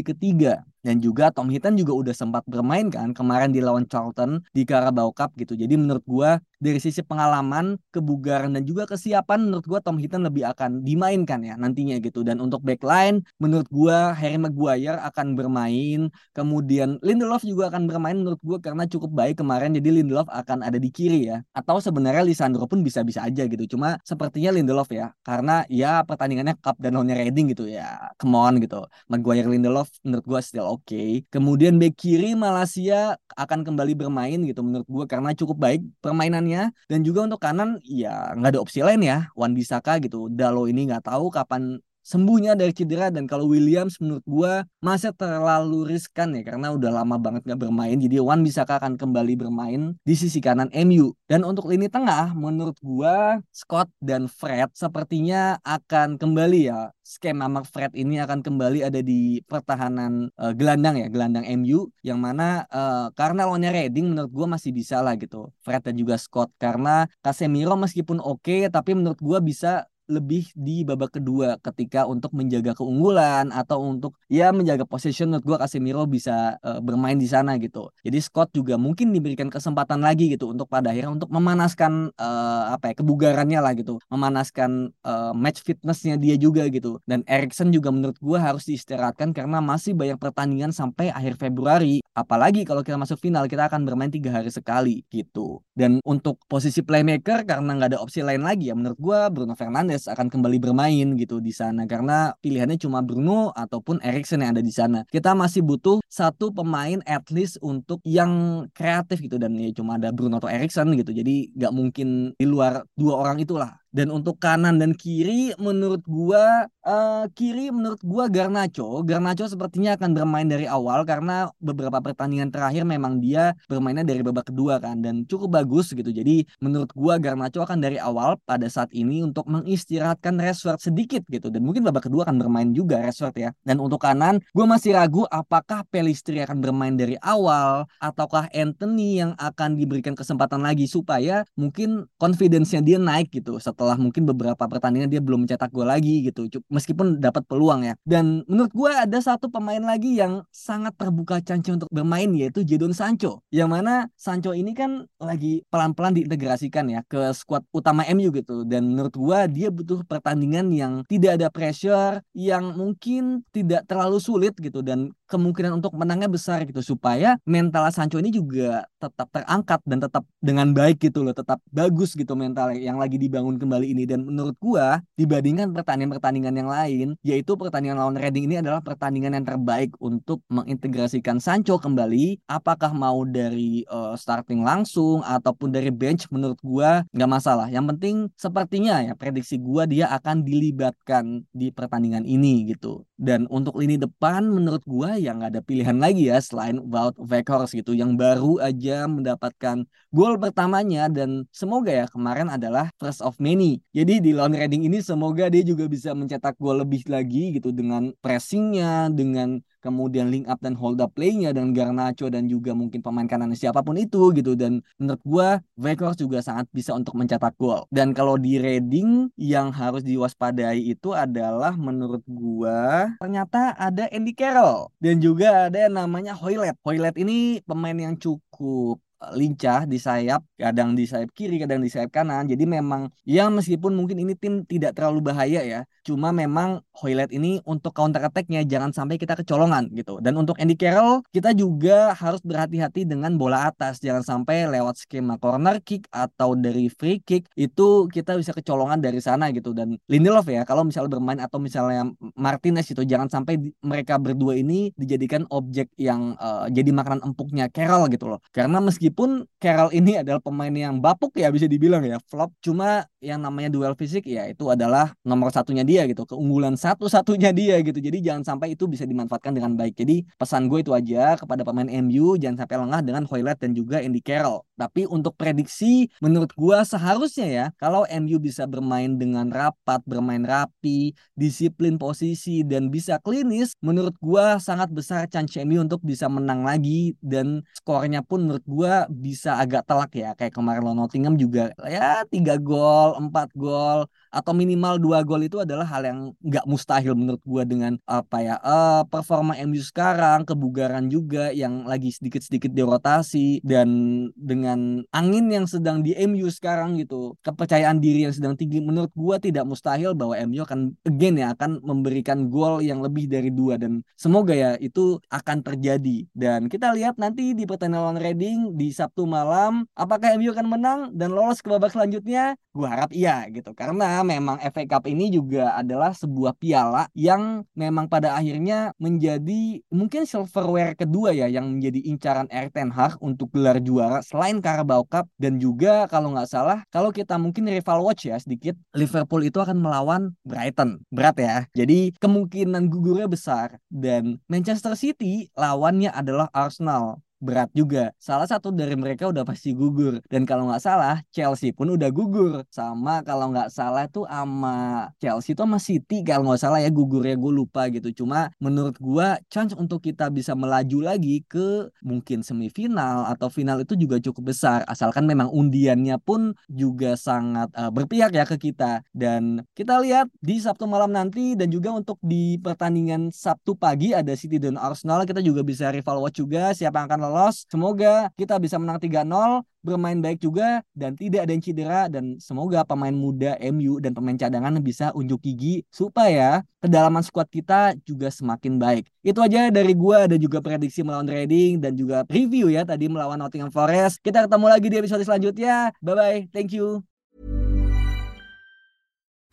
ketiga 0.00 0.64
dan 0.86 1.02
juga 1.02 1.34
Tom 1.34 1.50
Hinton 1.50 1.74
juga 1.74 1.92
udah 1.98 2.14
sempat 2.14 2.46
bermain 2.46 2.86
kan 2.86 3.10
kemarin 3.10 3.50
di 3.50 3.58
lawan 3.58 3.90
Charlton 3.90 4.38
di 4.54 4.62
Carabao 4.62 5.10
Cup 5.10 5.34
gitu. 5.34 5.58
Jadi 5.58 5.74
menurut 5.74 6.06
gua 6.06 6.38
dari 6.62 6.78
sisi 6.78 7.02
pengalaman, 7.02 7.74
kebugaran 7.90 8.54
dan 8.54 8.62
juga 8.62 8.86
kesiapan 8.86 9.50
menurut 9.50 9.66
gua 9.66 9.82
Tom 9.82 9.98
Hinton 9.98 10.22
lebih 10.22 10.46
akan 10.46 10.86
dimainkan 10.86 11.42
ya 11.42 11.58
nantinya 11.58 11.98
gitu. 11.98 12.22
Dan 12.22 12.38
untuk 12.38 12.62
backline 12.62 13.26
menurut 13.42 13.66
gua 13.66 14.14
Harry 14.14 14.38
Maguire 14.38 15.02
akan 15.02 15.34
bermain, 15.34 16.06
kemudian 16.30 17.02
Lindelof 17.02 17.42
juga 17.42 17.66
akan 17.74 17.90
bermain 17.90 18.14
menurut 18.14 18.38
gua 18.46 18.62
karena 18.62 18.86
cukup 18.86 19.10
baik 19.10 19.42
kemarin 19.42 19.74
jadi 19.74 19.90
Lindelof 19.90 20.30
akan 20.30 20.62
ada 20.62 20.78
di 20.78 20.94
kiri 20.94 21.34
ya. 21.34 21.42
Atau 21.50 21.82
sebenarnya 21.82 22.22
Lisandro 22.22 22.70
pun 22.70 22.86
bisa-bisa 22.86 23.26
aja 23.26 23.42
gitu. 23.42 23.74
Cuma 23.74 23.98
sepertinya 24.06 24.54
Lindelof 24.54 24.86
ya 24.94 25.10
karena 25.26 25.66
ya 25.66 26.06
pertandingannya 26.06 26.54
Cup 26.62 26.78
dan 26.78 26.94
lawannya 26.94 27.18
Reading 27.26 27.50
gitu 27.50 27.66
ya. 27.66 28.14
On 28.36 28.54
gitu. 28.60 28.84
Maguire 29.08 29.48
Lindelof 29.48 29.88
menurut 30.04 30.24
gua 30.28 30.40
still 30.44 30.75
oke. 30.75 30.75
Okay. 30.82 31.24
Kemudian 31.32 31.80
back 31.80 31.96
kiri 31.96 32.36
Malaysia 32.36 33.16
akan 33.32 33.64
kembali 33.64 33.96
bermain 33.96 34.36
gitu 34.44 34.60
menurut 34.60 34.84
gue 34.84 35.04
karena 35.08 35.32
cukup 35.32 35.56
baik 35.56 35.80
permainannya 36.04 36.72
dan 36.90 37.00
juga 37.00 37.24
untuk 37.24 37.40
kanan 37.40 37.80
ya 37.80 38.36
nggak 38.36 38.50
ada 38.52 38.60
opsi 38.60 38.84
lain 38.84 39.00
ya 39.00 39.32
Wan 39.32 39.56
Bisaka 39.56 39.96
gitu. 40.04 40.28
Dalo 40.28 40.68
ini 40.68 40.84
nggak 40.84 41.08
tahu 41.08 41.32
kapan 41.32 41.80
sembuhnya 42.06 42.54
dari 42.54 42.70
cedera 42.70 43.10
dan 43.10 43.26
kalau 43.26 43.50
Williams 43.50 43.98
menurut 43.98 44.22
gue 44.22 44.52
masih 44.78 45.10
terlalu 45.18 45.90
riskan 45.90 46.38
ya 46.38 46.54
karena 46.54 46.70
udah 46.70 47.02
lama 47.02 47.18
banget 47.18 47.42
gak 47.42 47.66
bermain 47.66 47.98
jadi 47.98 48.22
Wan 48.22 48.46
Bisaka 48.46 48.78
akan 48.78 48.94
kembali 48.94 49.34
bermain 49.34 49.98
di 50.06 50.14
sisi 50.14 50.38
kanan 50.38 50.70
MU 50.86 51.10
dan 51.26 51.42
untuk 51.42 51.66
lini 51.66 51.90
tengah 51.90 52.30
menurut 52.38 52.78
gue 52.78 53.42
Scott 53.50 53.90
dan 53.98 54.30
Fred 54.30 54.70
sepertinya 54.78 55.58
akan 55.66 56.20
kembali 56.20 56.70
ya. 56.70 56.94
Skema 57.06 57.46
Mark 57.46 57.70
Fred 57.70 57.94
ini 57.94 58.18
akan 58.18 58.42
kembali 58.42 58.82
ada 58.82 58.98
di 58.98 59.38
pertahanan 59.46 60.26
uh, 60.38 60.50
gelandang 60.50 60.98
ya 60.98 61.06
gelandang 61.06 61.46
MU 61.62 61.86
yang 62.02 62.18
mana 62.18 62.66
uh, 62.66 63.14
karena 63.14 63.46
lawannya 63.46 63.70
Reading 63.70 64.10
menurut 64.10 64.30
gue 64.30 64.46
masih 64.46 64.70
bisa 64.74 65.02
lah 65.02 65.14
gitu. 65.14 65.50
Fred 65.62 65.82
dan 65.86 65.94
juga 65.94 66.18
Scott 66.18 66.50
karena 66.58 67.06
Casemiro 67.22 67.78
meskipun 67.78 68.18
oke 68.18 68.42
okay, 68.42 68.60
tapi 68.66 68.98
menurut 68.98 69.18
gue 69.22 69.38
bisa 69.38 69.86
lebih 70.06 70.50
di 70.54 70.86
babak 70.86 71.18
kedua 71.18 71.58
ketika 71.58 72.06
untuk 72.06 72.30
menjaga 72.32 72.78
keunggulan 72.78 73.50
atau 73.50 73.82
untuk 73.82 74.14
ya 74.30 74.54
menjaga 74.54 74.86
position 74.86 75.30
menurut 75.34 75.44
gue 75.44 75.56
Casemiro 75.58 76.06
bisa 76.06 76.56
uh, 76.62 76.78
bermain 76.78 77.18
di 77.18 77.26
sana 77.26 77.58
gitu. 77.58 77.90
Jadi 78.06 78.18
Scott 78.22 78.54
juga 78.54 78.78
mungkin 78.78 79.10
diberikan 79.10 79.50
kesempatan 79.50 79.98
lagi 79.98 80.30
gitu 80.30 80.54
untuk 80.54 80.70
pada 80.70 80.94
akhirnya 80.94 81.12
untuk 81.18 81.30
memanaskan 81.34 82.14
uh, 82.14 82.64
apa 82.70 82.94
ya 82.94 82.94
kebugarannya 83.02 83.58
lah 83.58 83.72
gitu, 83.74 83.98
memanaskan 84.06 84.94
uh, 85.02 85.34
match 85.34 85.66
fitnessnya 85.66 86.14
dia 86.14 86.38
juga 86.38 86.70
gitu. 86.70 87.02
Dan 87.04 87.26
Erikson 87.26 87.74
juga 87.74 87.90
menurut 87.90 88.16
gue 88.22 88.38
harus 88.38 88.62
diistirahatkan 88.70 89.34
karena 89.34 89.58
masih 89.58 89.98
banyak 89.98 90.22
pertandingan 90.22 90.70
sampai 90.70 91.10
akhir 91.10 91.38
Februari. 91.42 91.98
Apalagi 92.14 92.62
kalau 92.62 92.80
kita 92.86 92.96
masuk 92.96 93.18
final 93.20 93.44
kita 93.50 93.66
akan 93.68 93.82
bermain 93.82 94.08
tiga 94.08 94.30
hari 94.30 94.48
sekali 94.48 95.02
gitu. 95.10 95.60
Dan 95.74 95.98
untuk 96.06 96.38
posisi 96.46 96.80
playmaker 96.80 97.42
karena 97.42 97.74
nggak 97.74 97.90
ada 97.92 97.98
opsi 98.00 98.22
lain 98.22 98.46
lagi 98.46 98.70
ya 98.70 98.74
menurut 98.78 98.96
gue 98.96 99.18
Bruno 99.34 99.52
Fernandes 99.58 99.95
Fernandes 99.96 100.12
akan 100.12 100.28
kembali 100.28 100.58
bermain 100.60 101.08
gitu 101.16 101.40
di 101.40 101.52
sana 101.56 101.88
karena 101.88 102.36
pilihannya 102.44 102.76
cuma 102.76 103.00
Bruno 103.00 103.48
ataupun 103.56 104.04
Erikson 104.04 104.44
yang 104.44 104.52
ada 104.52 104.60
di 104.60 104.68
sana. 104.68 105.08
Kita 105.08 105.32
masih 105.32 105.64
butuh 105.64 106.04
satu 106.04 106.52
pemain 106.52 107.00
at 107.08 107.24
least 107.32 107.56
untuk 107.64 108.04
yang 108.04 108.64
kreatif 108.76 109.24
gitu 109.24 109.40
dan 109.40 109.56
ya 109.56 109.72
cuma 109.72 109.96
ada 109.96 110.12
Bruno 110.12 110.36
atau 110.36 110.52
Erikson 110.52 110.92
gitu. 111.00 111.16
Jadi 111.16 111.56
nggak 111.56 111.72
mungkin 111.72 112.36
di 112.36 112.46
luar 112.46 112.84
dua 112.92 113.16
orang 113.16 113.40
itulah 113.40 113.72
dan 113.96 114.12
untuk 114.12 114.36
kanan 114.36 114.76
dan 114.76 114.92
kiri 114.92 115.56
menurut 115.56 116.04
gua 116.04 116.68
uh, 116.84 117.24
kiri 117.32 117.72
menurut 117.72 117.96
gua 118.04 118.28
Garnacho. 118.28 119.00
Garnacho 119.08 119.48
sepertinya 119.48 119.96
akan 119.96 120.12
bermain 120.12 120.44
dari 120.44 120.68
awal 120.68 121.08
karena 121.08 121.48
beberapa 121.56 122.04
pertandingan 122.04 122.52
terakhir 122.52 122.84
memang 122.84 123.24
dia 123.24 123.56
bermainnya 123.72 124.04
dari 124.04 124.20
babak 124.20 124.52
kedua 124.52 124.76
kan 124.76 125.00
dan 125.00 125.24
cukup 125.24 125.64
bagus 125.64 125.96
gitu. 125.96 126.12
Jadi 126.12 126.44
menurut 126.60 126.92
gua 126.92 127.16
Garnacho 127.16 127.64
akan 127.64 127.80
dari 127.80 127.96
awal 127.96 128.36
pada 128.44 128.68
saat 128.68 128.92
ini 128.92 129.24
untuk 129.24 129.48
mengistirahatkan 129.48 130.36
Rashford 130.36 130.84
sedikit 130.84 131.24
gitu 131.32 131.48
dan 131.48 131.64
mungkin 131.64 131.80
babak 131.80 132.12
kedua 132.12 132.28
akan 132.28 132.36
bermain 132.36 132.68
juga 132.76 133.00
Rashford 133.00 133.34
ya. 133.40 133.50
Dan 133.64 133.80
untuk 133.80 134.04
kanan 134.04 134.44
gua 134.52 134.68
masih 134.68 134.92
ragu 134.92 135.24
apakah 135.32 135.88
Pelistri 135.88 136.44
akan 136.44 136.60
bermain 136.60 136.92
dari 136.92 137.16
awal 137.24 137.88
ataukah 137.96 138.52
Anthony 138.52 139.24
yang 139.24 139.32
akan 139.40 139.80
diberikan 139.80 140.12
kesempatan 140.12 140.60
lagi 140.60 140.84
supaya 140.84 141.48
mungkin 141.56 142.04
confidence-nya 142.20 142.84
dia 142.84 142.98
naik 143.00 143.32
gitu 143.32 143.56
setelah 143.56 143.85
setelah 143.86 144.02
mungkin 144.02 144.26
beberapa 144.26 144.58
pertandingan 144.66 145.06
dia 145.06 145.22
belum 145.22 145.46
mencetak 145.46 145.70
gol 145.70 145.86
lagi 145.86 146.26
gitu 146.26 146.50
meskipun 146.66 147.22
dapat 147.22 147.46
peluang 147.46 147.86
ya. 147.86 147.94
Dan 148.02 148.42
menurut 148.50 148.74
gue 148.74 148.90
ada 148.90 149.14
satu 149.22 149.46
pemain 149.46 149.78
lagi 149.78 150.18
yang 150.18 150.42
sangat 150.50 150.98
terbuka 150.98 151.38
canci 151.38 151.70
untuk 151.70 151.86
bermain 151.94 152.26
yaitu 152.34 152.66
Jadon 152.66 152.90
Sancho 152.90 153.46
yang 153.54 153.70
mana 153.70 154.10
Sancho 154.18 154.50
ini 154.50 154.74
kan 154.74 155.06
lagi 155.22 155.62
pelan-pelan 155.70 156.18
diintegrasikan 156.18 156.90
ya 156.90 157.06
ke 157.06 157.30
skuad 157.30 157.62
utama 157.70 158.02
MU 158.10 158.34
gitu. 158.34 158.66
Dan 158.66 158.90
menurut 158.90 159.14
gue 159.14 159.38
dia 159.54 159.68
butuh 159.70 160.02
pertandingan 160.02 160.66
yang 160.74 161.06
tidak 161.06 161.38
ada 161.38 161.46
pressure 161.46 162.26
yang 162.34 162.74
mungkin 162.74 163.46
tidak 163.54 163.86
terlalu 163.86 164.18
sulit 164.18 164.58
gitu 164.58 164.82
dan 164.82 165.14
kemungkinan 165.30 165.78
untuk 165.78 165.94
menangnya 165.94 166.30
besar 166.30 166.62
gitu 166.66 166.82
supaya 166.82 167.38
mental 167.46 167.86
Sancho 167.90 168.18
ini 168.18 168.30
juga 168.34 168.86
tetap 168.98 169.30
terangkat 169.30 169.78
dan 169.86 169.98
tetap 170.02 170.22
dengan 170.38 170.70
baik 170.74 171.02
gitu 171.02 171.22
loh 171.26 171.34
tetap 171.34 171.58
bagus 171.70 172.14
gitu 172.14 172.34
mental 172.38 172.74
yang 172.74 172.96
lagi 172.98 173.18
dibangun 173.18 173.58
kembali 173.66 173.98
ini. 173.98 174.06
Dan 174.06 174.22
menurut 174.22 174.54
gua 174.62 175.02
dibandingkan 175.18 175.74
pertandingan-pertandingan 175.74 176.54
yang 176.54 176.70
lain 176.70 177.08
yaitu 177.26 177.58
pertandingan 177.58 177.98
lawan 177.98 178.14
Reading 178.14 178.46
ini 178.46 178.62
adalah 178.62 178.78
pertandingan 178.78 179.34
yang 179.34 179.42
terbaik 179.42 179.90
untuk 179.98 180.40
mengintegrasikan 180.46 181.42
Sancho 181.42 181.82
kembali. 181.82 182.46
Apakah 182.46 182.94
mau 182.94 183.26
dari 183.26 183.82
uh, 183.90 184.14
starting 184.14 184.62
langsung 184.62 185.26
ataupun 185.26 185.74
dari 185.74 185.90
bench 185.90 186.30
menurut 186.30 186.62
gua 186.62 187.02
nggak 187.10 187.30
masalah. 187.30 187.66
Yang 187.66 187.98
penting 187.98 188.16
sepertinya 188.38 189.02
ya 189.02 189.12
prediksi 189.18 189.58
gua 189.58 189.90
dia 189.90 190.06
akan 190.14 190.46
dilibatkan 190.46 191.42
di 191.50 191.74
pertandingan 191.74 192.22
ini 192.22 192.70
gitu. 192.70 193.02
Dan 193.18 193.50
untuk 193.50 193.80
lini 193.82 193.98
depan 193.98 194.46
menurut 194.46 194.86
gua 194.86 195.18
yang 195.18 195.42
nggak 195.42 195.58
ada 195.58 195.62
pilihan 195.66 195.98
lagi 195.98 196.30
ya 196.30 196.38
selain 196.38 196.78
Wout 196.78 197.18
Weghorst 197.18 197.74
gitu 197.74 197.96
yang 197.96 198.14
baru 198.14 198.62
aja 198.62 199.08
mendapatkan 199.10 199.88
gol 200.12 200.38
pertamanya. 200.38 201.08
Dan 201.10 201.48
semoga 201.50 201.90
ya 201.90 202.06
kemarin 202.06 202.52
adalah 202.52 202.92
first 203.00 203.24
of 203.24 203.40
many. 203.56 203.80
Jadi 203.96 204.20
di 204.20 204.30
lawan 204.36 204.52
Reading 204.52 204.84
ini 204.84 205.00
semoga 205.00 205.48
dia 205.48 205.64
juga 205.64 205.88
bisa 205.88 206.12
mencetak 206.12 206.60
gol 206.60 206.84
lebih 206.84 207.08
lagi 207.08 207.56
gitu 207.56 207.72
dengan 207.72 208.12
pressingnya, 208.20 209.08
dengan 209.08 209.64
kemudian 209.80 210.28
link 210.28 210.44
up 210.44 210.60
dan 210.60 210.76
hold 210.76 211.00
up 211.00 211.16
playnya 211.16 211.56
dan 211.56 211.72
Garnacho 211.72 212.28
dan 212.28 212.44
juga 212.44 212.76
mungkin 212.76 213.00
pemain 213.00 213.24
kanan 213.24 213.56
siapa 213.56 213.80
pun 213.80 213.96
itu 213.96 214.36
gitu. 214.36 214.52
Dan 214.52 214.84
menurut 215.00 215.22
gua 215.24 215.48
Weghorst 215.80 216.20
juga 216.20 216.44
sangat 216.44 216.68
bisa 216.76 216.92
untuk 216.92 217.16
mencetak 217.16 217.56
gol. 217.56 217.88
Dan 217.88 218.12
kalau 218.12 218.36
di 218.36 218.60
Reading 218.60 219.32
yang 219.40 219.72
harus 219.72 220.04
diwaspadai 220.04 220.84
itu 220.84 221.16
adalah 221.16 221.72
menurut 221.72 222.20
gua 222.28 223.16
ternyata 223.16 223.72
ada 223.80 224.04
Andy 224.12 224.36
Carroll. 224.36 224.92
Dan 225.00 225.24
juga 225.24 225.72
ada 225.72 225.88
yang 225.88 225.96
namanya 225.96 226.36
Hoylet 226.36 226.76
Hoylet 226.84 227.16
ini 227.16 227.64
pemain 227.64 227.96
yang 227.96 228.20
cukup 228.20 229.00
lincah 229.34 229.88
di 229.92 229.98
sayap, 230.06 230.40
kadang 230.62 230.94
di 230.98 231.04
sayap 231.10 231.30
kiri, 231.38 231.54
kadang 231.62 231.80
di 231.84 231.90
sayap 231.94 232.10
kanan. 232.16 232.44
Jadi 232.52 232.64
memang 232.76 233.02
ya 233.26 233.48
meskipun 233.50 233.92
mungkin 233.98 234.18
ini 234.22 234.32
tim 234.38 234.62
tidak 234.72 234.94
terlalu 234.96 235.18
bahaya 235.28 235.60
ya, 235.72 235.80
cuma 236.06 236.30
memang 236.30 236.84
Hoylet 236.96 237.28
ini 237.34 237.60
untuk 237.68 237.92
counter 237.92 238.22
attack-nya 238.24 238.64
jangan 238.64 238.94
sampai 238.94 239.18
kita 239.18 239.36
kecolongan 239.36 239.90
gitu. 239.92 240.22
Dan 240.22 240.38
untuk 240.38 240.56
Andy 240.62 240.78
Carroll 240.78 241.20
kita 241.32 241.52
juga 241.52 242.14
harus 242.16 242.40
berhati-hati 242.40 243.04
dengan 243.04 243.34
bola 243.36 243.68
atas, 243.68 244.00
jangan 244.00 244.22
sampai 244.22 244.64
lewat 244.70 245.02
skema 245.02 245.36
corner 245.36 245.82
kick 245.84 246.08
atau 246.08 246.56
dari 246.56 246.88
free 246.88 247.20
kick 247.20 247.50
itu 247.58 248.08
kita 248.08 248.38
bisa 248.38 248.54
kecolongan 248.54 249.02
dari 249.02 249.20
sana 249.20 249.50
gitu. 249.52 249.74
Dan 249.74 249.98
Lindelof 250.08 250.48
ya 250.48 250.64
kalau 250.64 250.86
misalnya 250.86 251.18
bermain 251.18 251.40
atau 251.42 251.60
misalnya 251.60 252.08
Martinez 252.38 252.88
itu 252.88 253.04
jangan 253.04 253.28
sampai 253.28 253.60
mereka 253.84 254.16
berdua 254.16 254.56
ini 254.56 254.94
dijadikan 254.96 255.44
objek 255.52 255.92
yang 256.00 256.36
uh, 256.40 256.70
jadi 256.72 256.94
makanan 256.94 257.24
empuknya 257.24 257.68
Carroll 257.68 258.08
gitu 258.08 258.28
loh. 258.28 258.40
Karena 258.52 258.80
meski 258.80 259.06
meskipun 259.06 259.46
Carroll 259.62 259.94
ini 259.94 260.18
adalah 260.22 260.42
pemain 260.42 260.74
yang 260.74 260.98
bapuk 260.98 261.30
ya 261.38 261.54
bisa 261.54 261.70
dibilang 261.70 262.02
ya 262.02 262.18
flop 262.26 262.50
cuma 262.58 263.06
yang 263.22 263.38
namanya 263.38 263.70
duel 263.70 263.94
fisik 263.94 264.26
ya 264.26 264.50
itu 264.50 264.66
adalah 264.66 265.14
nomor 265.22 265.54
satunya 265.54 265.86
dia 265.86 265.95
gitu 266.04 266.28
keunggulan 266.28 266.76
satu-satunya 266.76 267.56
dia 267.56 267.80
gitu. 267.80 267.96
Jadi 267.96 268.20
jangan 268.20 268.44
sampai 268.44 268.76
itu 268.76 268.84
bisa 268.84 269.08
dimanfaatkan 269.08 269.56
dengan 269.56 269.72
baik. 269.72 269.96
Jadi 269.96 270.28
pesan 270.36 270.68
gue 270.68 270.84
itu 270.84 270.92
aja 270.92 271.40
kepada 271.40 271.64
pemain 271.64 271.88
MU 272.04 272.36
jangan 272.36 272.68
sampai 272.68 272.76
lengah 272.84 273.00
dengan 273.00 273.24
Hoylet 273.24 273.56
dan 273.56 273.72
juga 273.72 274.04
Andy 274.04 274.20
Carroll 274.20 274.60
tapi 274.76 275.08
untuk 275.08 275.34
prediksi 275.34 276.12
menurut 276.20 276.52
gue 276.52 276.78
seharusnya 276.84 277.48
ya 277.48 277.66
kalau 277.80 278.04
MU 278.08 278.36
bisa 278.36 278.68
bermain 278.68 279.16
dengan 279.16 279.48
rapat 279.48 280.04
bermain 280.04 280.44
rapi 280.44 281.16
disiplin 281.32 281.96
posisi 281.96 282.60
dan 282.62 282.92
bisa 282.92 283.16
klinis 283.20 283.72
menurut 283.80 284.12
gue 284.20 284.44
sangat 284.60 284.88
besar 284.92 285.28
chance 285.28 285.56
MU 285.62 285.80
untuk 285.80 286.00
bisa 286.04 286.26
menang 286.26 286.62
lagi. 286.64 287.16
Dan 287.22 287.62
skornya 287.72 288.20
pun 288.20 288.44
menurut 288.48 288.64
gue 288.66 288.92
bisa 289.12 289.56
agak 289.60 289.88
telak 289.88 290.12
ya 290.12 290.36
kayak 290.36 290.52
kemarin 290.52 290.82
lawan 290.84 290.98
Nottingham 291.00 291.34
juga. 291.38 291.72
Ya 291.86 292.26
tiga 292.28 292.58
gol 292.60 293.16
empat 293.16 293.52
gol 293.54 294.10
atau 294.34 294.52
minimal 294.52 295.00
dua 295.00 295.22
gol 295.22 295.46
itu 295.46 295.62
adalah 295.62 295.86
hal 295.88 296.02
yang 296.04 296.20
nggak 296.44 296.66
mustahil 296.68 297.16
menurut 297.16 297.40
gue 297.40 297.62
dengan 297.64 297.92
apa 298.04 298.36
ya 298.42 298.56
uh, 298.60 299.02
performa 299.08 299.56
MU 299.64 299.80
sekarang 299.80 300.44
kebugaran 300.44 301.08
juga 301.08 301.54
yang 301.54 301.88
lagi 301.88 302.12
sedikit-sedikit 302.12 302.74
dirotasi 302.74 303.64
dan 303.64 303.88
dengan 304.36 304.65
angin 305.12 305.46
yang 305.52 305.66
sedang 305.68 306.02
di 306.02 306.16
MU 306.26 306.50
sekarang 306.50 306.98
gitu 306.98 307.38
kepercayaan 307.46 308.00
diri 308.02 308.26
yang 308.26 308.34
sedang 308.34 308.54
tinggi 308.58 308.82
menurut 308.82 309.12
gue 309.14 309.36
tidak 309.50 309.68
mustahil 309.68 310.16
bahwa 310.18 310.34
MU 310.48 310.64
akan 310.66 310.96
again 311.06 311.38
ya 311.38 311.52
akan 311.54 311.78
memberikan 311.84 312.50
gol 312.50 312.82
yang 312.82 312.98
lebih 313.04 313.30
dari 313.30 313.54
dua 313.54 313.78
dan 313.78 314.02
semoga 314.16 314.56
ya 314.56 314.74
itu 314.80 315.20
akan 315.28 315.62
terjadi 315.62 316.26
dan 316.32 316.66
kita 316.72 316.96
lihat 316.96 317.20
nanti 317.20 317.52
di 317.52 317.64
pertandingan 317.68 318.06
lawan 318.06 318.18
Reading 318.20 318.74
di 318.74 318.90
Sabtu 318.90 319.28
malam. 319.28 319.84
Apakah 319.92 320.34
MU 320.40 320.50
akan 320.50 320.66
menang 320.66 321.00
dan 321.12 321.32
lolos 321.32 321.60
ke 321.60 321.68
babak 321.68 321.92
selanjutnya? 321.92 322.56
Gue 322.72 322.88
harap 322.88 323.12
iya 323.12 323.44
gitu. 323.48 323.72
Karena 323.72 324.20
memang 324.20 324.60
FA 324.60 324.84
Cup 324.88 325.04
ini 325.08 325.32
juga 325.32 325.76
adalah 325.76 326.12
sebuah 326.12 326.56
piala 326.56 327.08
yang 327.16 327.64
memang 327.72 328.08
pada 328.08 328.36
akhirnya 328.36 328.92
menjadi 329.00 329.80
mungkin 329.88 330.28
silverware 330.28 330.96
kedua 330.96 331.32
ya 331.32 331.48
yang 331.48 331.78
menjadi 331.78 332.00
incaran 332.08 332.48
Erik 332.52 332.76
Ten 332.76 332.92
Hag 332.92 333.16
untuk 333.20 333.52
gelar 333.52 333.80
juara 333.80 334.20
selain 334.20 334.55
main 334.56 334.64
Carabao 334.64 335.04
Cup 335.04 335.28
dan 335.36 335.60
juga 335.60 336.08
kalau 336.08 336.32
nggak 336.32 336.48
salah 336.48 336.80
kalau 336.88 337.12
kita 337.12 337.36
mungkin 337.36 337.68
rival 337.68 338.00
watch 338.00 338.24
ya 338.24 338.40
sedikit 338.40 338.72
Liverpool 338.96 339.44
itu 339.44 339.60
akan 339.60 339.76
melawan 339.76 340.32
Brighton. 340.48 341.04
Berat 341.12 341.36
ya. 341.36 341.68
Jadi 341.76 342.16
kemungkinan 342.16 342.88
gugurnya 342.88 343.28
besar 343.28 343.76
dan 343.92 344.40
Manchester 344.48 344.96
City 344.96 345.52
lawannya 345.52 346.08
adalah 346.08 346.48
Arsenal 346.56 347.20
berat 347.38 347.68
juga. 347.76 348.12
Salah 348.16 348.48
satu 348.48 348.72
dari 348.72 348.96
mereka 348.96 349.28
udah 349.28 349.44
pasti 349.44 349.76
gugur. 349.76 350.20
Dan 350.28 350.48
kalau 350.48 350.68
nggak 350.68 350.82
salah, 350.82 351.20
Chelsea 351.30 351.72
pun 351.72 351.92
udah 351.92 352.08
gugur. 352.10 352.64
Sama 352.72 353.20
kalau 353.22 353.52
nggak 353.52 353.68
salah 353.72 354.08
tuh 354.08 354.24
sama 354.26 355.08
Chelsea 355.20 355.52
itu 355.52 355.62
sama 355.62 355.78
City 355.80 356.24
kalau 356.24 356.50
nggak 356.50 356.60
salah 356.60 356.80
ya 356.80 356.90
gugurnya 356.90 357.36
gue 357.36 357.52
lupa 357.52 357.88
gitu. 357.92 358.24
Cuma 358.24 358.50
menurut 358.58 358.96
gue 358.96 359.28
chance 359.52 359.76
untuk 359.76 360.02
kita 360.02 360.32
bisa 360.32 360.56
melaju 360.56 361.12
lagi 361.12 361.44
ke 361.46 361.92
mungkin 362.02 362.40
semifinal 362.40 363.28
atau 363.30 363.52
final 363.52 363.80
itu 363.84 363.94
juga 363.94 364.16
cukup 364.20 364.52
besar. 364.52 364.82
Asalkan 364.88 365.28
memang 365.28 365.52
undiannya 365.52 366.16
pun 366.22 366.56
juga 366.72 367.14
sangat 367.14 367.68
uh, 367.76 367.92
berpihak 367.92 368.32
ya 368.32 368.44
ke 368.48 368.56
kita. 368.56 369.04
Dan 369.12 369.64
kita 369.76 370.00
lihat 370.00 370.32
di 370.40 370.58
Sabtu 370.60 370.88
malam 370.88 371.12
nanti 371.12 371.54
dan 371.54 371.68
juga 371.68 371.92
untuk 371.92 372.16
di 372.24 372.56
pertandingan 372.60 373.28
Sabtu 373.30 373.76
pagi 373.76 374.16
ada 374.16 374.32
City 374.32 374.56
dan 374.56 374.80
Arsenal 374.80 375.28
kita 375.28 375.42
juga 375.44 375.60
bisa 375.66 375.90
rival 375.92 376.22
watch 376.22 376.38
juga 376.40 376.72
siapa 376.72 377.02
yang 377.02 377.08
akan 377.10 377.20
lolos. 377.26 377.66
Semoga 377.66 378.30
kita 378.38 378.54
bisa 378.62 378.78
menang 378.78 379.02
3-0, 379.02 379.66
bermain 379.82 380.18
baik 380.18 380.42
juga 380.42 380.82
dan 380.94 381.14
tidak 381.14 381.46
ada 381.46 381.52
yang 381.54 381.62
cedera 381.62 382.00
dan 382.06 382.38
semoga 382.42 382.82
pemain 382.82 383.14
muda 383.14 383.54
MU 383.74 383.98
dan 384.02 384.14
pemain 384.14 384.34
cadangan 384.34 384.78
bisa 384.82 385.10
unjuk 385.14 385.42
gigi 385.42 385.82
supaya 385.90 386.62
kedalaman 386.82 387.22
skuad 387.22 387.46
kita 387.50 387.98
juga 388.02 388.30
semakin 388.30 388.78
baik. 388.78 389.04
Itu 389.22 389.42
aja 389.42 389.70
dari 389.70 389.94
gua 389.94 390.30
ada 390.30 390.38
juga 390.38 390.62
prediksi 390.62 391.02
melawan 391.02 391.26
Reading 391.26 391.82
dan 391.82 391.98
juga 391.98 392.22
review 392.30 392.70
ya 392.70 392.86
tadi 392.86 393.10
melawan 393.10 393.38
Nottingham 393.38 393.74
Forest. 393.74 394.22
Kita 394.22 394.46
ketemu 394.46 394.66
lagi 394.70 394.86
di 394.86 394.96
episode 394.98 395.22
selanjutnya. 395.26 395.90
Bye 395.98 396.14
bye. 396.14 396.40
Thank 396.54 396.74
you. 396.74 397.15